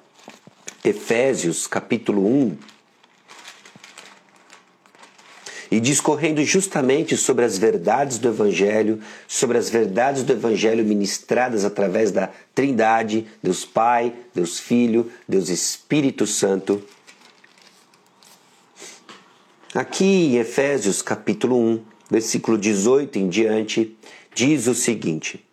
Efésios 0.83 1.67
capítulo 1.67 2.25
1, 2.25 2.57
e 5.73 5.79
discorrendo 5.79 6.45
justamente 6.45 7.17
sobre 7.17 7.43
as 7.43 7.57
verdades 7.57 8.19
do 8.19 8.27
Evangelho, 8.27 8.99
sobre 9.27 9.57
as 9.57 9.71
verdades 9.71 10.21
do 10.21 10.31
Evangelho 10.31 10.85
ministradas 10.85 11.65
através 11.65 12.11
da 12.11 12.29
Trindade, 12.53 13.25
Deus 13.41 13.65
Pai, 13.65 14.13
Deus 14.35 14.59
Filho, 14.59 15.11
Deus 15.27 15.49
Espírito 15.49 16.27
Santo. 16.27 16.79
Aqui 19.73 20.05
em 20.05 20.35
Efésios 20.37 21.01
capítulo 21.01 21.57
1, 21.57 21.81
versículo 22.07 22.55
18 22.55 23.17
em 23.17 23.27
diante, 23.27 23.97
diz 24.35 24.67
o 24.67 24.75
seguinte: 24.75 25.43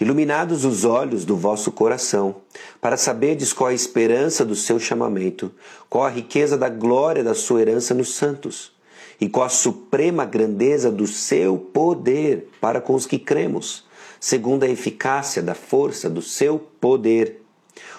Iluminados 0.00 0.64
os 0.64 0.86
olhos 0.86 1.26
do 1.26 1.36
vosso 1.36 1.70
coração, 1.70 2.36
para 2.80 2.96
saberdes 2.96 3.52
qual 3.52 3.68
a 3.68 3.74
esperança 3.74 4.46
do 4.46 4.56
seu 4.56 4.80
chamamento, 4.80 5.52
qual 5.90 6.06
a 6.06 6.10
riqueza 6.10 6.56
da 6.56 6.70
glória 6.70 7.22
da 7.22 7.34
sua 7.34 7.60
herança 7.60 7.92
nos 7.92 8.14
santos 8.14 8.77
e 9.20 9.28
com 9.28 9.42
a 9.42 9.48
suprema 9.48 10.24
grandeza 10.24 10.90
do 10.90 11.06
seu 11.06 11.56
poder 11.56 12.48
para 12.60 12.80
com 12.80 12.94
os 12.94 13.06
que 13.06 13.18
cremos, 13.18 13.84
segundo 14.20 14.64
a 14.64 14.68
eficácia 14.68 15.42
da 15.42 15.54
força 15.54 16.08
do 16.08 16.22
seu 16.22 16.58
poder, 16.80 17.42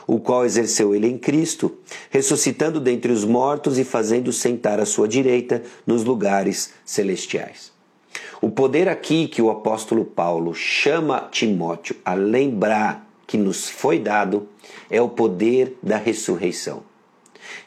o 0.07 0.19
qual 0.19 0.45
exerceu 0.45 0.95
ele 0.95 1.07
em 1.07 1.17
Cristo, 1.17 1.77
ressuscitando 2.09 2.79
dentre 2.79 3.11
os 3.11 3.23
mortos 3.23 3.77
e 3.77 3.83
fazendo 3.83 4.33
sentar 4.33 4.79
à 4.79 4.85
sua 4.85 5.07
direita 5.07 5.61
nos 5.85 6.03
lugares 6.03 6.73
celestiais. 6.83 7.71
O 8.41 8.49
poder 8.49 8.87
aqui 8.87 9.27
que 9.27 9.41
o 9.41 9.49
apóstolo 9.49 10.05
Paulo 10.05 10.55
chama 10.55 11.27
Timóteo 11.31 11.95
a 12.03 12.13
lembrar 12.13 13.07
que 13.27 13.37
nos 13.37 13.69
foi 13.69 13.99
dado 13.99 14.47
é 14.89 15.01
o 15.01 15.09
poder 15.09 15.77
da 15.83 15.97
ressurreição. 15.97 16.88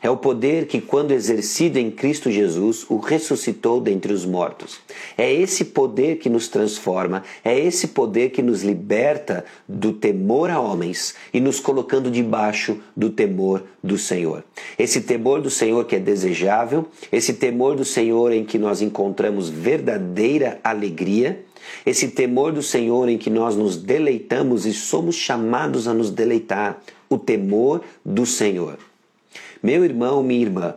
É 0.03 0.11
o 0.11 0.17
poder 0.17 0.67
que, 0.67 0.81
quando 0.81 1.13
exercido 1.13 1.79
em 1.79 1.89
Cristo 1.89 2.29
Jesus, 2.29 2.85
o 2.91 2.97
ressuscitou 2.97 3.81
dentre 3.81 4.13
os 4.13 4.25
mortos. 4.27 4.81
É 5.17 5.33
esse 5.33 5.67
poder 5.67 6.19
que 6.19 6.29
nos 6.29 6.49
transforma, 6.49 7.23
é 7.45 7.57
esse 7.57 7.89
poder 7.89 8.31
que 8.31 8.43
nos 8.43 8.65
liberta 8.65 9.45
do 9.69 9.93
temor 9.93 10.51
a 10.51 10.59
homens 10.59 11.15
e 11.33 11.41
nos 11.41 11.61
colocando 11.61 12.11
debaixo 12.11 12.81
do 12.97 13.11
temor 13.11 13.63
do 13.81 13.97
Senhor. 13.97 14.43
Esse 14.77 15.03
temor 15.03 15.41
do 15.41 15.51
Senhor 15.51 15.85
que 15.85 15.95
é 15.95 16.01
desejável, 16.01 16.89
esse 17.13 17.35
temor 17.35 17.77
do 17.77 17.85
Senhor 17.85 18.33
em 18.33 18.45
que 18.45 18.59
nós 18.59 18.83
encontramos 18.83 19.49
verdadeira 19.49 20.59
alegria. 20.65 21.45
Esse 21.87 22.09
temor 22.09 22.53
do 22.53 22.63
Senhor 22.63 23.09
em 23.09 23.17
que 23.17 23.31
nós 23.31 23.55
nos 23.55 23.77
deleitamos 23.77 24.67
e 24.67 24.73
somos 24.73 25.15
chamados 25.15 25.87
a 25.87 25.95
nos 25.95 26.11
deleitar, 26.11 26.83
o 27.09 27.17
temor 27.17 27.83
do 28.05 28.27
Senhor. 28.27 28.79
Meu 29.63 29.85
irmão, 29.85 30.25
minha 30.25 30.43
irmã, 30.43 30.75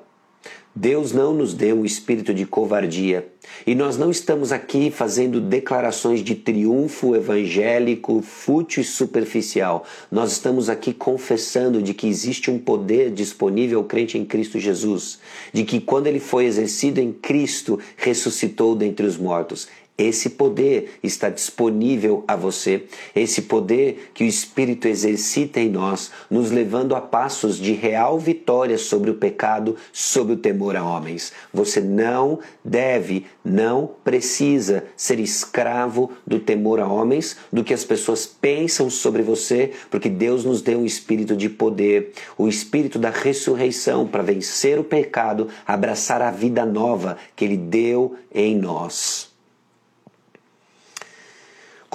Deus 0.75 1.11
não 1.11 1.33
nos 1.33 1.55
deu 1.55 1.79
um 1.79 1.85
espírito 1.85 2.35
de 2.35 2.45
covardia 2.45 3.27
e 3.65 3.73
nós 3.73 3.97
não 3.97 4.11
estamos 4.11 4.51
aqui 4.51 4.91
fazendo 4.91 5.41
declarações 5.41 6.19
de 6.21 6.35
triunfo 6.35 7.15
evangélico 7.15 8.21
fútil 8.21 8.83
e 8.83 8.85
superficial. 8.85 9.85
Nós 10.11 10.33
estamos 10.33 10.69
aqui 10.69 10.93
confessando 10.93 11.81
de 11.81 11.95
que 11.95 12.07
existe 12.07 12.51
um 12.51 12.59
poder 12.59 13.09
disponível 13.09 13.79
ao 13.79 13.85
crente 13.85 14.19
em 14.19 14.25
Cristo 14.25 14.59
Jesus, 14.59 15.17
de 15.51 15.63
que 15.63 15.79
quando 15.79 16.05
ele 16.05 16.19
foi 16.19 16.45
exercido 16.45 16.99
em 16.99 17.11
Cristo, 17.11 17.79
ressuscitou 17.97 18.75
dentre 18.75 19.07
os 19.07 19.17
mortos. 19.17 19.67
Esse 19.97 20.31
poder 20.31 20.99
está 21.01 21.29
disponível 21.29 22.25
a 22.27 22.35
você, 22.35 22.83
esse 23.15 23.43
poder 23.43 24.11
que 24.13 24.25
o 24.25 24.27
Espírito 24.27 24.89
exercita 24.89 25.61
em 25.61 25.69
nós, 25.69 26.11
nos 26.29 26.51
levando 26.51 26.93
a 26.95 26.99
passos 26.99 27.57
de 27.57 27.71
real 27.71 28.19
vitória 28.19 28.77
sobre 28.77 29.09
o 29.09 29.15
pecado, 29.15 29.77
sobre 29.93 30.33
o 30.33 30.37
temor 30.37 30.75
a 30.75 30.83
homens. 30.83 31.31
Você 31.53 31.79
não 31.79 32.39
deve, 32.63 33.25
não 33.41 33.89
precisa 34.03 34.83
ser 34.97 35.17
escravo 35.17 36.11
do 36.27 36.39
temor 36.39 36.81
a 36.81 36.87
homens, 36.87 37.37
do 37.49 37.63
que 37.63 37.73
as 37.73 37.85
pessoas 37.85 38.25
pensam 38.25 38.89
sobre 38.89 39.21
você, 39.21 39.71
porque 39.89 40.09
Deus 40.09 40.43
nos 40.43 40.61
deu 40.61 40.79
um 40.79 40.85
espírito 40.85 41.37
de 41.37 41.47
poder, 41.47 42.11
o 42.37 42.49
espírito 42.49 42.99
da 42.99 43.09
ressurreição 43.09 44.05
para 44.05 44.23
vencer 44.23 44.77
o 44.77 44.83
pecado, 44.83 45.47
abraçar 45.65 46.21
a 46.21 46.31
vida 46.31 46.65
nova 46.65 47.17
que 47.33 47.45
Ele 47.45 47.55
deu 47.55 48.15
em 48.33 48.57
nós. 48.57 49.34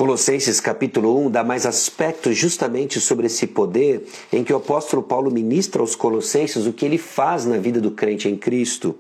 Colossenses 0.01 0.61
capítulo 0.61 1.27
1 1.27 1.31
dá 1.31 1.45
mais 1.45 1.67
aspectos 1.67 2.35
justamente 2.35 2.99
sobre 2.99 3.27
esse 3.27 3.47
poder 3.47 4.07
em 4.33 4.43
que 4.43 4.51
o 4.51 4.57
apóstolo 4.57 5.03
Paulo 5.03 5.31
ministra 5.31 5.83
aos 5.83 5.95
colossenses 5.95 6.65
o 6.65 6.73
que 6.73 6.87
ele 6.87 6.97
faz 6.97 7.45
na 7.45 7.59
vida 7.59 7.83
do 7.83 7.91
crente 7.91 8.27
em 8.27 8.35
Cristo. 8.35 8.97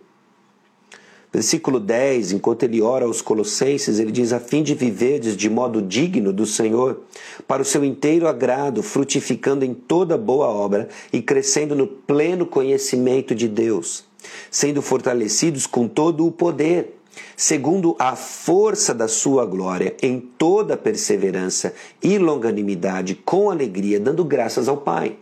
Versículo 1.32 1.80
10, 1.80 2.32
enquanto 2.32 2.64
ele 2.64 2.82
ora 2.82 3.06
aos 3.06 3.22
colossenses, 3.22 3.98
ele 3.98 4.12
diz: 4.12 4.30
A 4.30 4.38
fim 4.38 4.62
de 4.62 4.74
viverdes 4.74 5.38
de 5.38 5.48
modo 5.48 5.80
digno 5.80 6.34
do 6.34 6.44
Senhor, 6.44 7.00
para 7.48 7.62
o 7.62 7.64
seu 7.64 7.82
inteiro 7.82 8.28
agrado, 8.28 8.82
frutificando 8.82 9.64
em 9.64 9.72
toda 9.72 10.18
boa 10.18 10.48
obra 10.48 10.86
e 11.10 11.22
crescendo 11.22 11.74
no 11.74 11.86
pleno 11.86 12.44
conhecimento 12.44 13.34
de 13.34 13.48
Deus, 13.48 14.04
sendo 14.50 14.82
fortalecidos 14.82 15.66
com 15.66 15.88
todo 15.88 16.26
o 16.26 16.30
poder 16.30 16.99
segundo 17.36 17.96
a 17.98 18.14
força 18.16 18.94
da 18.94 19.08
sua 19.08 19.46
glória, 19.46 19.96
em 20.02 20.20
toda 20.20 20.76
perseverança 20.76 21.74
e 22.02 22.18
longanimidade, 22.18 23.14
com 23.14 23.50
alegria, 23.50 23.98
dando 23.98 24.24
graças 24.24 24.68
ao 24.68 24.76
Pai. 24.76 25.16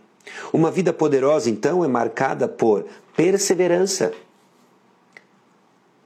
Uma 0.51 0.69
vida 0.69 0.93
poderosa, 0.93 1.49
então, 1.49 1.83
é 1.83 1.87
marcada 1.87 2.47
por 2.47 2.85
perseverança, 3.15 4.13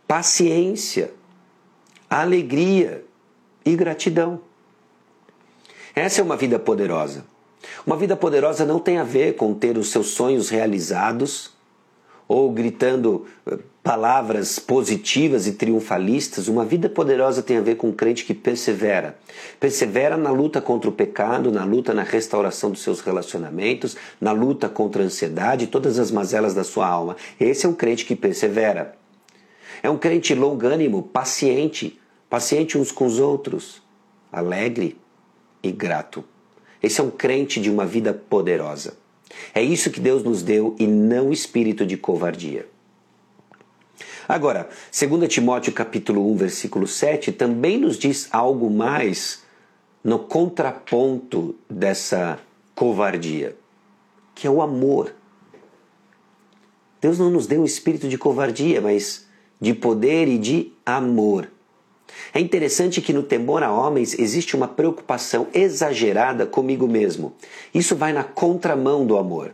paciência, 0.08 1.12
alegria 2.10 3.04
e 3.66 3.76
gratidão. 3.76 4.40
Essa 5.96 6.22
é 6.22 6.24
uma 6.24 6.38
vida 6.38 6.58
poderosa. 6.58 7.26
Uma 7.86 7.96
vida 7.96 8.16
poderosa 8.16 8.66
não 8.66 8.80
tem 8.80 8.98
a 8.98 9.04
ver 9.04 9.36
com 9.36 9.54
ter 9.54 9.78
os 9.78 9.92
seus 9.92 10.08
sonhos 10.08 10.50
realizados 10.50 11.54
ou 12.34 12.52
gritando 12.52 13.28
eh, 13.46 13.60
palavras 13.84 14.58
positivas 14.58 15.46
e 15.46 15.52
triunfalistas, 15.52 16.48
uma 16.48 16.66
vida 16.66 16.90
poderosa 16.90 17.44
tem 17.44 17.58
a 17.58 17.62
ver 17.62 17.76
com 17.76 17.90
um 17.90 17.94
crente 17.94 18.26
que 18.26 18.34
persevera. 18.34 19.20
Persevera 19.60 20.18
na 20.18 20.32
luta 20.32 20.60
contra 20.60 20.90
o 20.90 20.94
pecado, 20.94 21.52
na 21.52 21.64
luta 21.64 21.94
na 21.94 22.02
restauração 22.02 22.72
dos 22.72 22.82
seus 22.82 23.02
relacionamentos, 23.02 23.96
na 24.20 24.32
luta 24.32 24.68
contra 24.68 25.04
a 25.04 25.06
ansiedade 25.06 25.68
todas 25.68 26.00
as 26.00 26.10
mazelas 26.10 26.56
da 26.56 26.64
sua 26.64 26.88
alma. 26.88 27.16
Esse 27.40 27.68
é 27.68 27.70
um 27.70 27.76
crente 27.76 28.04
que 28.04 28.16
persevera. 28.16 28.98
É 29.84 29.90
um 29.90 29.98
crente 29.98 30.34
longânimo, 30.34 31.04
paciente, 31.04 32.00
paciente 32.28 32.80
uns 32.80 32.92
com 32.92 33.06
os 33.06 33.20
outros, 33.20 33.80
alegre 34.32 34.98
e 35.62 35.72
grato. 35.72 36.24
Esse 36.82 37.00
é 37.00 37.04
um 37.04 37.12
crente 37.12 37.62
de 37.62 37.70
uma 37.70 37.86
vida 37.86 38.12
poderosa. 38.12 39.03
É 39.54 39.62
isso 39.62 39.92
que 39.92 40.00
Deus 40.00 40.24
nos 40.24 40.42
deu 40.42 40.76
e 40.80 40.88
não 40.88 41.32
espírito 41.32 41.86
de 41.86 41.98
covardia. 41.98 42.68
Agora, 44.28 44.70
2 44.92 45.28
Timóteo 45.28 45.74
capítulo 45.74 46.32
1, 46.32 46.38
versículo 46.38 46.88
7 46.88 47.32
também 47.32 47.78
nos 47.78 47.98
diz 47.98 48.30
algo 48.32 48.70
mais 48.70 49.44
no 50.04 50.20
contraponto 50.20 51.56
dessa 51.70 52.40
covardia, 52.74 53.56
que 54.34 54.48
é 54.48 54.50
o 54.50 54.62
amor. 54.62 55.14
Deus 57.02 57.20
não 57.20 57.30
nos 57.30 57.48
deu 57.48 57.62
um 57.62 57.66
espírito 57.66 58.08
de 58.08 58.18
covardia, 58.18 58.80
mas 58.80 59.28
de 59.60 59.74
poder 59.74 60.28
e 60.28 60.38
de 60.38 60.72
amor. 60.86 61.50
É 62.34 62.40
interessante 62.40 63.02
que 63.02 63.14
no 63.14 63.24
temor 63.24 63.64
a 63.64 63.72
homens 63.72 64.18
existe 64.18 64.56
uma 64.56 64.68
preocupação 64.68 65.48
exagerada 65.54 66.46
comigo 66.46 66.88
mesmo. 66.88 67.34
Isso 67.74 67.96
vai 67.96 68.14
na 68.14 68.24
contramão 68.24 69.06
do 69.06 69.18
amor. 69.18 69.54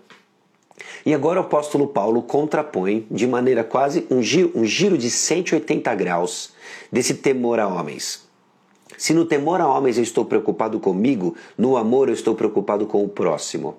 E 1.06 1.14
agora 1.14 1.40
o 1.40 1.44
apóstolo 1.44 1.88
Paulo 1.88 2.22
contrapõe 2.22 3.06
de 3.10 3.26
maneira 3.26 3.64
quase 3.64 4.06
um 4.10 4.22
giro, 4.22 4.52
um 4.56 4.66
giro 4.66 4.98
de 4.98 5.10
180 5.10 5.94
graus 5.96 6.54
desse 6.92 7.16
temor 7.16 7.60
a 7.60 7.68
homens. 7.68 8.28
Se 8.98 9.14
no 9.14 9.26
temor 9.26 9.62
a 9.62 9.68
homens 9.68 9.98
eu 9.98 10.04
estou 10.04 10.26
preocupado 10.26 10.80
comigo, 10.80 11.36
no 11.58 11.78
amor 11.78 12.10
eu 12.10 12.14
estou 12.14 12.36
preocupado 12.36 12.86
com 12.86 13.04
o 13.04 13.10
próximo. 13.10 13.78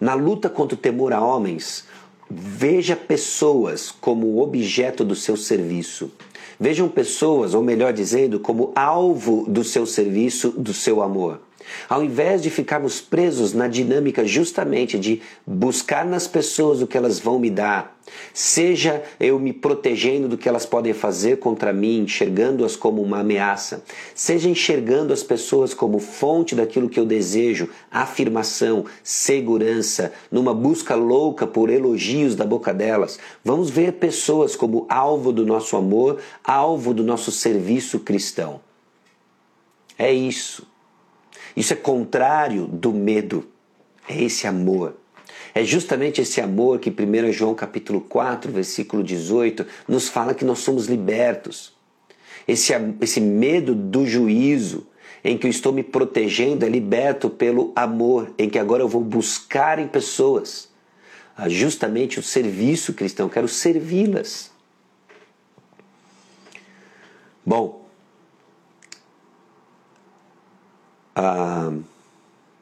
Na 0.00 0.14
luta 0.14 0.50
contra 0.50 0.74
o 0.74 0.78
temor 0.78 1.12
a 1.12 1.20
homens, 1.20 1.86
veja 2.30 2.94
pessoas 2.94 3.90
como 3.90 4.40
objeto 4.40 5.04
do 5.04 5.14
seu 5.14 5.36
serviço. 5.36 6.10
Vejam 6.58 6.88
pessoas, 6.88 7.54
ou 7.54 7.62
melhor 7.62 7.92
dizendo, 7.92 8.38
como 8.38 8.72
alvo 8.74 9.44
do 9.48 9.64
seu 9.64 9.86
serviço, 9.86 10.50
do 10.50 10.72
seu 10.72 11.02
amor. 11.02 11.40
Ao 11.88 12.02
invés 12.02 12.42
de 12.42 12.50
ficarmos 12.50 13.00
presos 13.00 13.52
na 13.52 13.68
dinâmica 13.68 14.24
justamente 14.24 14.98
de 14.98 15.20
buscar 15.46 16.04
nas 16.04 16.26
pessoas 16.26 16.82
o 16.82 16.86
que 16.86 16.96
elas 16.96 17.18
vão 17.18 17.38
me 17.38 17.50
dar, 17.50 17.98
seja 18.32 19.02
eu 19.18 19.38
me 19.38 19.52
protegendo 19.52 20.28
do 20.28 20.36
que 20.36 20.48
elas 20.48 20.66
podem 20.66 20.92
fazer 20.92 21.38
contra 21.38 21.72
mim, 21.72 22.00
enxergando-as 22.00 22.76
como 22.76 23.02
uma 23.02 23.20
ameaça, 23.20 23.82
seja 24.14 24.48
enxergando 24.48 25.12
as 25.12 25.22
pessoas 25.22 25.72
como 25.72 25.98
fonte 25.98 26.54
daquilo 26.54 26.88
que 26.88 27.00
eu 27.00 27.06
desejo, 27.06 27.68
afirmação, 27.90 28.84
segurança, 29.02 30.12
numa 30.30 30.54
busca 30.54 30.94
louca 30.94 31.46
por 31.46 31.70
elogios 31.70 32.34
da 32.34 32.44
boca 32.44 32.72
delas, 32.72 33.18
vamos 33.44 33.70
ver 33.70 33.92
pessoas 33.94 34.56
como 34.56 34.86
alvo 34.88 35.32
do 35.32 35.46
nosso 35.46 35.76
amor, 35.76 36.18
alvo 36.42 36.92
do 36.92 37.02
nosso 37.02 37.30
serviço 37.30 38.00
cristão. 38.00 38.60
É 39.98 40.12
isso. 40.12 40.73
Isso 41.56 41.72
é 41.72 41.76
contrário 41.76 42.66
do 42.66 42.92
medo. 42.92 43.46
É 44.08 44.22
esse 44.22 44.46
amor. 44.46 44.96
É 45.54 45.62
justamente 45.64 46.20
esse 46.20 46.40
amor 46.40 46.78
que 46.80 46.90
1 46.90 47.32
João 47.32 47.54
capítulo 47.54 48.00
4, 48.00 48.50
versículo 48.50 49.02
18, 49.02 49.64
nos 49.86 50.08
fala 50.08 50.34
que 50.34 50.44
nós 50.44 50.58
somos 50.58 50.86
libertos. 50.86 51.72
Esse, 52.46 52.72
esse 53.00 53.20
medo 53.20 53.74
do 53.74 54.04
juízo, 54.04 54.86
em 55.22 55.38
que 55.38 55.46
eu 55.46 55.50
estou 55.50 55.72
me 55.72 55.82
protegendo, 55.82 56.66
é 56.66 56.68
liberto 56.68 57.30
pelo 57.30 57.72
amor, 57.74 58.34
em 58.36 58.50
que 58.50 58.58
agora 58.58 58.82
eu 58.82 58.88
vou 58.88 59.00
buscar 59.00 59.78
em 59.78 59.86
pessoas 59.86 60.68
ah, 61.36 61.48
justamente 61.48 62.18
o 62.18 62.22
serviço 62.22 62.92
cristão, 62.92 63.28
quero 63.28 63.48
servi-las. 63.48 64.52
Bom, 67.44 67.83
Ah, 71.14 71.72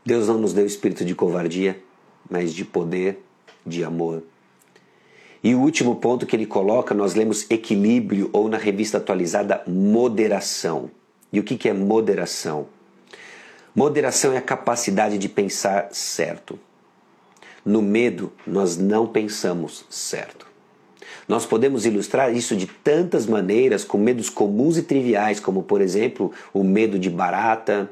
Deus 0.04 0.28
não 0.28 0.38
nos 0.38 0.52
deu 0.52 0.66
espírito 0.66 1.04
de 1.04 1.14
covardia, 1.14 1.80
mas 2.28 2.52
de 2.52 2.64
poder, 2.64 3.22
de 3.64 3.84
amor. 3.84 4.22
E 5.42 5.54
o 5.54 5.60
último 5.60 5.96
ponto 5.96 6.26
que 6.26 6.36
ele 6.36 6.46
coloca, 6.46 6.94
nós 6.94 7.14
lemos 7.14 7.50
equilíbrio 7.50 8.30
ou 8.32 8.48
na 8.48 8.58
revista 8.58 8.98
atualizada 8.98 9.62
moderação. 9.66 10.90
E 11.32 11.40
o 11.40 11.42
que 11.42 11.68
é 11.68 11.72
moderação? 11.72 12.66
Moderação 13.74 14.32
é 14.32 14.36
a 14.36 14.42
capacidade 14.42 15.16
de 15.16 15.28
pensar 15.28 15.88
certo. 15.92 16.58
No 17.64 17.80
medo, 17.80 18.32
nós 18.46 18.76
não 18.76 19.06
pensamos 19.06 19.84
certo. 19.88 20.46
Nós 21.26 21.46
podemos 21.46 21.86
ilustrar 21.86 22.34
isso 22.34 22.54
de 22.54 22.66
tantas 22.66 23.26
maneiras, 23.26 23.84
com 23.84 23.96
medos 23.96 24.28
comuns 24.28 24.76
e 24.76 24.82
triviais, 24.82 25.40
como 25.40 25.62
por 25.62 25.80
exemplo 25.80 26.32
o 26.52 26.62
medo 26.62 26.98
de 26.98 27.08
barata, 27.08 27.88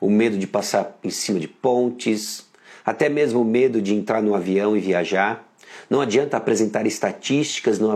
o 0.00 0.10
medo 0.10 0.38
de 0.38 0.46
passar 0.46 0.98
em 1.02 1.10
cima 1.10 1.40
de 1.40 1.48
pontes, 1.48 2.46
até 2.84 3.08
mesmo 3.08 3.42
o 3.42 3.44
medo 3.44 3.82
de 3.82 3.94
entrar 3.94 4.22
no 4.22 4.34
avião 4.34 4.76
e 4.76 4.80
viajar. 4.80 5.46
Não 5.90 6.00
adianta 6.00 6.36
apresentar 6.36 6.86
estatísticas, 6.86 7.78
não, 7.78 7.88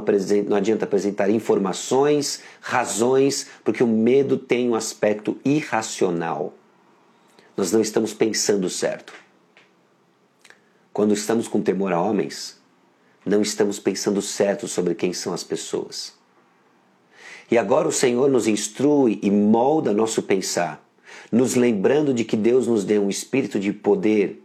não 0.46 0.56
adianta 0.56 0.84
apresentar 0.84 1.30
informações, 1.30 2.42
razões, 2.60 3.48
porque 3.64 3.82
o 3.82 3.86
medo 3.86 4.36
tem 4.36 4.68
um 4.68 4.74
aspecto 4.74 5.38
irracional. 5.44 6.54
Nós 7.56 7.70
não 7.70 7.80
estamos 7.80 8.14
pensando 8.14 8.68
certo. 8.68 9.12
Quando 10.92 11.14
estamos 11.14 11.48
com 11.48 11.60
temor 11.60 11.92
a 11.92 12.00
homens, 12.00 12.60
não 13.24 13.40
estamos 13.40 13.78
pensando 13.78 14.20
certo 14.20 14.66
sobre 14.66 14.94
quem 14.94 15.12
são 15.12 15.32
as 15.32 15.44
pessoas. 15.44 16.14
E 17.50 17.58
agora 17.58 17.88
o 17.88 17.92
Senhor 17.92 18.30
nos 18.30 18.46
instrui 18.46 19.18
e 19.22 19.30
molda 19.30 19.92
nosso 19.92 20.22
pensar 20.22 20.81
nos 21.30 21.54
lembrando 21.54 22.12
de 22.12 22.24
que 22.24 22.36
Deus 22.36 22.66
nos 22.66 22.84
deu 22.84 23.02
um 23.02 23.10
espírito 23.10 23.58
de 23.58 23.72
poder, 23.72 24.42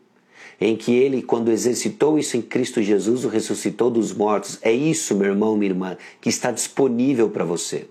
em 0.60 0.76
que 0.76 0.94
Ele, 0.94 1.22
quando 1.22 1.52
exercitou 1.52 2.18
isso 2.18 2.36
em 2.38 2.42
Cristo 2.42 2.82
Jesus, 2.82 3.26
o 3.26 3.30
ressuscitou 3.30 3.92
dos 3.92 4.14
mortos. 4.14 4.58
É 4.62 4.72
isso, 4.72 5.16
meu 5.16 5.30
irmão, 5.30 5.56
minha 5.56 5.72
irmã, 5.72 5.98
que 6.20 6.30
está 6.30 6.52
disponível 6.52 7.30
para 7.30 7.46
você. 7.46 7.88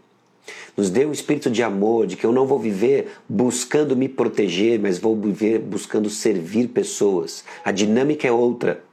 Nos 0.77 0.91
dê 0.91 1.07
um 1.07 1.13
espírito 1.13 1.51
de 1.51 1.63
amor, 1.63 2.07
de 2.07 2.17
que 2.17 2.25
eu 2.25 2.33
não 2.33 2.47
vou 2.47 2.59
viver 2.59 3.09
buscando 3.29 3.97
me 3.97 4.09
proteger, 4.09 4.79
mas 4.79 4.99
vou 4.99 5.17
viver 5.17 5.59
buscando 5.59 6.11
servir 6.11 6.69
pessoas. 6.69 7.45
A 7.65 7.73
dinâmica 7.73 8.29
é 8.29 8.33
outra. 8.33 8.86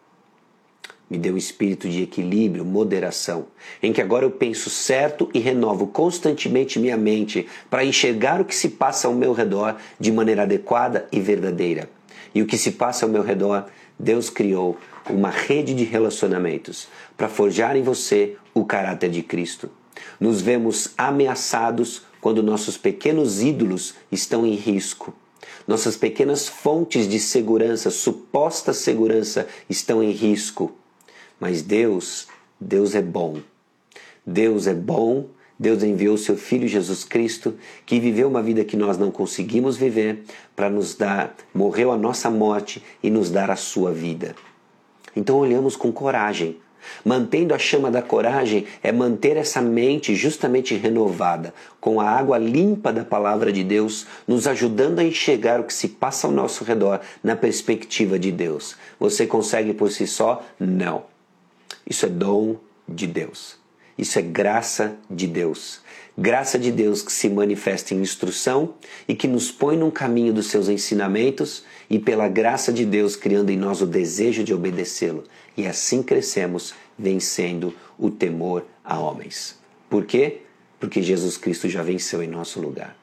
Me 1.10 1.18
dê 1.18 1.32
um 1.32 1.38
espírito 1.38 1.88
de 1.88 2.04
equilíbrio, 2.04 2.66
moderação, 2.66 3.48
em 3.82 3.94
que 3.94 4.02
agora 4.02 4.26
eu 4.26 4.32
penso 4.32 4.70
certo 4.70 5.30
e 5.34 5.40
renovo 5.40 5.88
constantemente 5.88 6.80
minha 6.80 6.98
mente 6.98 7.48
para 7.70 7.86
enxergar 7.86 8.42
o 8.42 8.46
que 8.46 8.56
se 8.56 8.70
passa 8.70 9.08
ao 9.08 9.14
meu 9.14 9.34
redor 9.34 9.76
de 10.00 10.12
maneira 10.12 10.44
adequada 10.44 11.08
e 11.12 11.20
verdadeira. 11.20 11.90
E 12.34 12.42
o 12.42 12.48
que 12.48 12.58
se 12.58 12.72
passa 12.72 13.06
ao 13.06 13.12
meu 13.12 13.22
redor, 13.22 13.68
Deus 14.00 14.30
criou 14.30 14.78
uma 15.10 15.30
rede 15.30 15.74
de 15.74 15.84
relacionamentos 15.84 16.88
para 17.16 17.30
forjar 17.30 17.76
em 17.76 17.84
você 17.84 18.36
o 18.54 18.66
caráter 18.66 19.10
de 19.10 19.22
Cristo. 19.22 19.70
Nos 20.20 20.42
vemos 20.42 20.94
ameaçados 20.98 22.04
quando 22.20 22.42
nossos 22.42 22.78
pequenos 22.78 23.42
ídolos 23.42 23.96
estão 24.12 24.46
em 24.46 24.56
risco. 24.56 25.14
Nossas 25.68 25.96
pequenas 25.96 26.48
fontes 26.48 27.08
de 27.08 27.20
segurança, 27.20 27.90
suposta 27.90 28.74
segurança, 28.74 29.48
estão 29.70 30.02
em 30.02 30.12
risco. 30.12 30.74
Mas 31.44 31.62
Deus, 31.62 32.30
Deus 32.58 32.96
é 32.96 33.02
bom. 33.02 33.40
Deus 34.26 34.66
é 34.66 34.74
bom. 34.74 35.26
Deus 35.60 35.84
enviou 35.84 36.18
seu 36.18 36.38
filho 36.38 36.70
Jesus 36.70 37.04
Cristo, 37.04 37.56
que 37.86 38.00
viveu 38.00 38.30
uma 38.30 38.42
vida 38.42 38.64
que 38.64 38.78
nós 38.78 38.98
não 38.98 39.12
conseguimos 39.12 39.76
viver, 39.76 40.24
para 40.56 40.70
nos 40.70 40.96
dar, 40.96 41.36
morreu 41.54 41.92
a 41.92 41.98
nossa 41.98 42.30
morte 42.30 42.82
e 43.04 43.10
nos 43.10 43.30
dar 43.30 43.52
a 43.52 43.58
sua 43.58 43.92
vida. 43.92 44.38
Então 45.14 45.36
olhamos 45.36 45.76
com 45.76 45.92
coragem. 45.92 46.62
Mantendo 47.04 47.54
a 47.54 47.60
chama 47.60 47.92
da 47.92 48.02
coragem 48.02 48.66
é 48.82 48.94
manter 48.94 49.36
essa 49.36 49.62
mente 49.62 50.16
justamente 50.16 50.78
renovada, 50.78 51.54
com 51.82 52.00
a 52.00 52.10
água 52.10 52.38
limpa 52.38 52.94
da 52.94 53.04
palavra 53.04 53.52
de 53.52 53.66
Deus, 53.66 54.08
nos 54.26 54.48
ajudando 54.48 55.00
a 55.00 55.04
enxergar 55.04 55.60
o 55.60 55.66
que 55.66 55.74
se 55.74 55.90
passa 55.90 56.26
ao 56.26 56.32
nosso 56.32 56.64
redor 56.64 57.02
na 57.22 57.36
perspectiva 57.36 58.18
de 58.18 58.32
Deus. 58.32 58.78
Você 58.98 59.28
consegue 59.28 59.74
por 59.74 59.92
si 59.92 60.08
só? 60.08 60.42
Não. 60.58 61.12
Isso 61.90 62.06
é 62.06 62.10
dom 62.10 62.58
de 62.88 63.08
Deus. 63.08 63.58
Isso 63.98 64.18
é 64.18 64.22
graça 64.22 64.96
de 65.10 65.28
Deus. 65.28 65.82
Graça 66.18 66.58
de 66.58 66.72
Deus 66.72 67.02
que 67.02 67.12
se 67.12 67.30
manifesta 67.30 67.94
em 67.94 68.02
instrução 68.02 68.76
e 69.08 69.16
que 69.16 69.28
nos 69.28 69.52
põe 69.52 69.78
num 69.78 69.92
caminho 69.92 70.34
dos 70.34 70.48
seus 70.48 70.70
ensinamentos 70.70 71.64
e 71.90 72.00
pela 72.00 72.28
graça 72.28 72.72
de 72.72 72.86
Deus 72.86 73.16
criando 73.16 73.50
em 73.50 73.58
nós 73.58 73.82
o 73.82 73.88
desejo 73.88 74.44
de 74.44 74.54
obedecê-lo. 74.54 75.24
E 75.56 75.66
assim 75.68 76.02
crescemos 76.02 76.74
vencendo 76.98 77.74
o 77.98 78.10
temor 78.10 78.66
a 78.84 79.00
homens. 79.00 79.58
Por 79.90 80.06
quê? 80.06 80.42
Porque 80.80 81.02
Jesus 81.02 81.38
Cristo 81.38 81.70
já 81.70 81.84
venceu 81.84 82.22
em 82.22 82.28
nosso 82.28 82.60
lugar. 82.60 82.96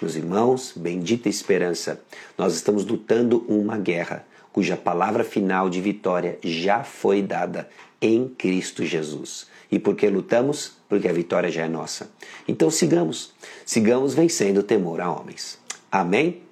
Meus 0.00 0.14
irmãos, 0.14 0.72
bendita 0.76 1.28
esperança, 1.28 2.02
nós 2.36 2.54
estamos 2.54 2.84
lutando 2.84 3.44
uma 3.48 3.78
guerra 3.78 4.26
cuja 4.56 4.74
palavra 4.74 5.22
final 5.22 5.68
de 5.68 5.82
vitória 5.82 6.38
já 6.42 6.82
foi 6.82 7.20
dada 7.20 7.68
em 8.00 8.28
Cristo 8.28 8.84
Jesus. 8.84 9.46
E 9.70 9.78
por 9.78 9.94
que 9.96 10.08
lutamos? 10.08 10.72
Porque 10.88 11.08
a 11.08 11.12
vitória 11.12 11.50
já 11.50 11.64
é 11.64 11.68
nossa. 11.68 12.10
Então 12.46 12.70
sigamos, 12.70 13.32
sigamos 13.64 14.14
vencendo 14.14 14.58
o 14.58 14.62
temor 14.62 15.00
a 15.00 15.10
homens. 15.10 15.58
Amém? 15.90 16.42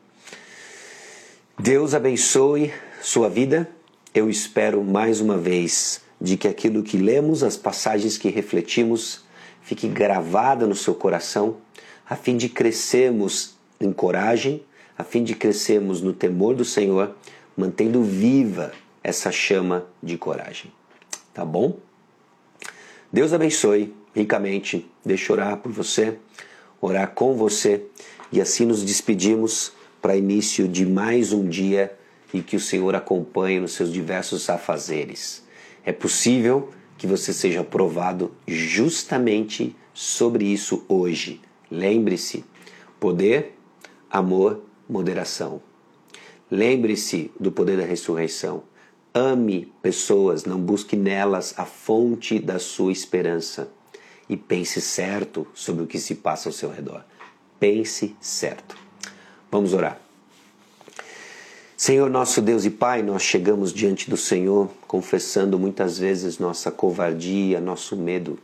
Deus 1.59 1.95
abençoe 1.95 2.73
sua 3.01 3.29
vida. 3.29 3.69
Eu 4.13 4.29
espero 4.29 4.83
mais 4.83 5.21
uma 5.21 5.39
vez 5.39 6.01
de 6.21 6.37
que 6.37 6.49
aquilo 6.49 6.83
que 6.83 6.97
lemos, 6.97 7.43
as 7.43 7.57
passagens 7.57 8.19
que 8.19 8.29
refletimos, 8.29 9.25
fique 9.63 9.89
gravada 9.89 10.67
no 10.67 10.75
seu 10.75 10.95
coração, 10.95 11.59
a 12.09 12.17
fim 12.17 12.37
de 12.37 12.49
crescermos 12.49 13.55
em 13.81 13.93
coragem, 13.93 14.63
a 14.97 15.05
fim 15.05 15.23
de 15.23 15.35
crescermos 15.35 16.01
no 16.01 16.13
temor 16.13 16.55
do 16.55 16.65
Senhor 16.65 17.15
mantendo 17.57 18.03
viva 18.03 18.73
essa 19.03 19.31
chama 19.31 19.87
de 20.03 20.17
coragem. 20.17 20.73
Tá 21.35 21.45
bom? 21.45 21.79
Deus 23.13 23.33
abençoe 23.33 23.93
ricamente. 24.15 24.89
Deixa 25.05 25.33
orar 25.33 25.57
por 25.57 25.73
você, 25.73 26.17
orar 26.81 27.11
com 27.11 27.35
você 27.35 27.85
e 28.31 28.41
assim 28.41 28.65
nos 28.65 28.85
despedimos 28.85 29.73
para 30.01 30.17
início 30.17 30.69
de 30.69 30.87
mais 30.87 31.33
um 31.33 31.49
dia 31.49 31.97
e 32.33 32.41
que 32.41 32.57
o 32.57 32.61
Senhor 32.61 32.95
acompanhe 32.95 33.59
nos 33.59 33.73
seus 33.73 33.93
diversos 33.93 34.49
afazeres. 34.49 35.45
É 35.85 35.93
possível 35.93 36.71
que 36.97 37.07
você 37.07 37.33
seja 37.33 37.65
provado 37.65 38.33
justamente 38.47 39.77
sobre 39.93 40.45
isso 40.45 40.85
hoje. 40.89 41.41
Lembre-se: 41.71 42.45
poder, 43.01 43.57
amor, 44.11 44.63
moderação. 44.89 45.61
Lembre-se 46.51 47.33
do 47.39 47.51
poder 47.51 47.77
da 47.77 47.85
ressurreição. 47.85 48.63
Ame 49.17 49.73
pessoas, 49.81 50.45
não 50.45 50.59
busque 50.59 50.97
nelas 50.97 51.55
a 51.57 51.65
fonte 51.65 52.41
da 52.41 52.59
sua 52.59 52.91
esperança. 52.91 53.69
E 54.29 54.37
pense 54.37 54.81
certo 54.81 55.47
sobre 55.55 55.85
o 55.85 55.87
que 55.87 56.01
se 56.01 56.17
passa 56.17 56.49
ao 56.49 56.53
seu 56.53 56.69
redor. 56.69 57.05
Pense 57.61 58.17
certo. 58.21 58.77
Vamos 59.53 59.73
orar. 59.73 60.01
Senhor 61.77 62.11
nosso 62.11 62.43
Deus 62.43 62.65
e 62.65 62.71
Pai, 62.71 63.05
nós 63.05 63.23
chegamos 63.23 63.73
diante 63.73 64.11
do 64.11 64.17
Senhor 64.17 64.69
confessando 64.89 65.61
muitas 65.61 65.97
vezes 65.97 66.41
nossa 66.41 66.73
covardia, 66.73 67.61
nosso 67.61 67.97
medo. 67.97 68.37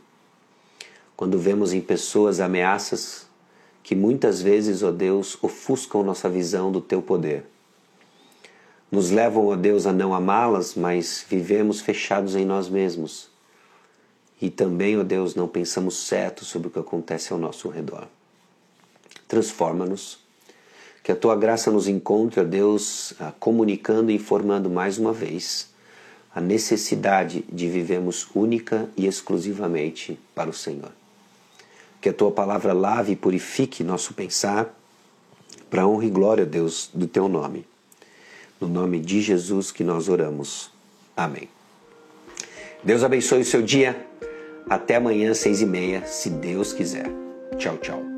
Quando 1.17 1.37
vemos 1.37 1.73
em 1.73 1.81
pessoas 1.81 2.39
ameaças 2.39 3.27
que 3.83 3.93
muitas 3.93 4.41
vezes, 4.41 4.83
ó 4.83 4.87
oh 4.87 4.91
Deus, 4.93 5.37
ofuscam 5.41 6.01
nossa 6.01 6.29
visão 6.29 6.71
do 6.71 6.79
teu 6.79 7.01
poder 7.01 7.43
nos 8.91 9.09
levam, 9.09 9.47
ó 9.47 9.55
Deus, 9.55 9.85
a 9.87 9.93
não 9.93 10.13
amá-las, 10.13 10.75
mas 10.75 11.25
vivemos 11.29 11.79
fechados 11.79 12.35
em 12.35 12.43
nós 12.45 12.67
mesmos. 12.67 13.29
E 14.41 14.49
também, 14.49 14.99
ó 14.99 15.03
Deus, 15.03 15.33
não 15.33 15.47
pensamos 15.47 15.95
certo 15.95 16.43
sobre 16.43 16.67
o 16.67 16.71
que 16.71 16.79
acontece 16.79 17.31
ao 17.31 17.39
nosso 17.39 17.69
redor. 17.69 18.07
Transforma-nos. 19.27 20.19
Que 21.03 21.11
a 21.11 21.15
tua 21.15 21.35
graça 21.35 21.71
nos 21.71 21.87
encontre, 21.87 22.41
ó 22.41 22.43
Deus, 22.43 23.13
comunicando 23.39 24.11
e 24.11 24.15
informando 24.15 24.69
mais 24.69 24.97
uma 24.97 25.13
vez 25.13 25.69
a 26.33 26.39
necessidade 26.39 27.43
de 27.51 27.67
vivermos 27.67 28.27
única 28.35 28.89
e 28.95 29.05
exclusivamente 29.05 30.19
para 30.35 30.49
o 30.49 30.53
Senhor. 30.53 30.91
Que 31.99 32.09
a 32.09 32.13
tua 32.13 32.31
palavra 32.31 32.73
lave 32.73 33.13
e 33.13 33.15
purifique 33.15 33.83
nosso 33.83 34.13
pensar, 34.13 34.77
para 35.69 35.87
honra 35.87 36.05
e 36.05 36.09
glória, 36.09 36.45
Deus, 36.45 36.89
do 36.93 37.07
teu 37.07 37.27
nome. 37.27 37.65
No 38.61 38.67
nome 38.67 38.99
de 38.99 39.21
Jesus 39.21 39.71
que 39.71 39.83
nós 39.83 40.07
oramos. 40.07 40.69
Amém. 41.17 41.49
Deus 42.83 43.03
abençoe 43.03 43.41
o 43.41 43.45
seu 43.45 43.63
dia. 43.63 44.07
Até 44.69 44.95
amanhã, 44.95 45.33
seis 45.33 45.61
e 45.61 45.65
meia, 45.65 46.05
se 46.05 46.29
Deus 46.29 46.71
quiser. 46.71 47.07
Tchau, 47.57 47.77
tchau. 47.77 48.10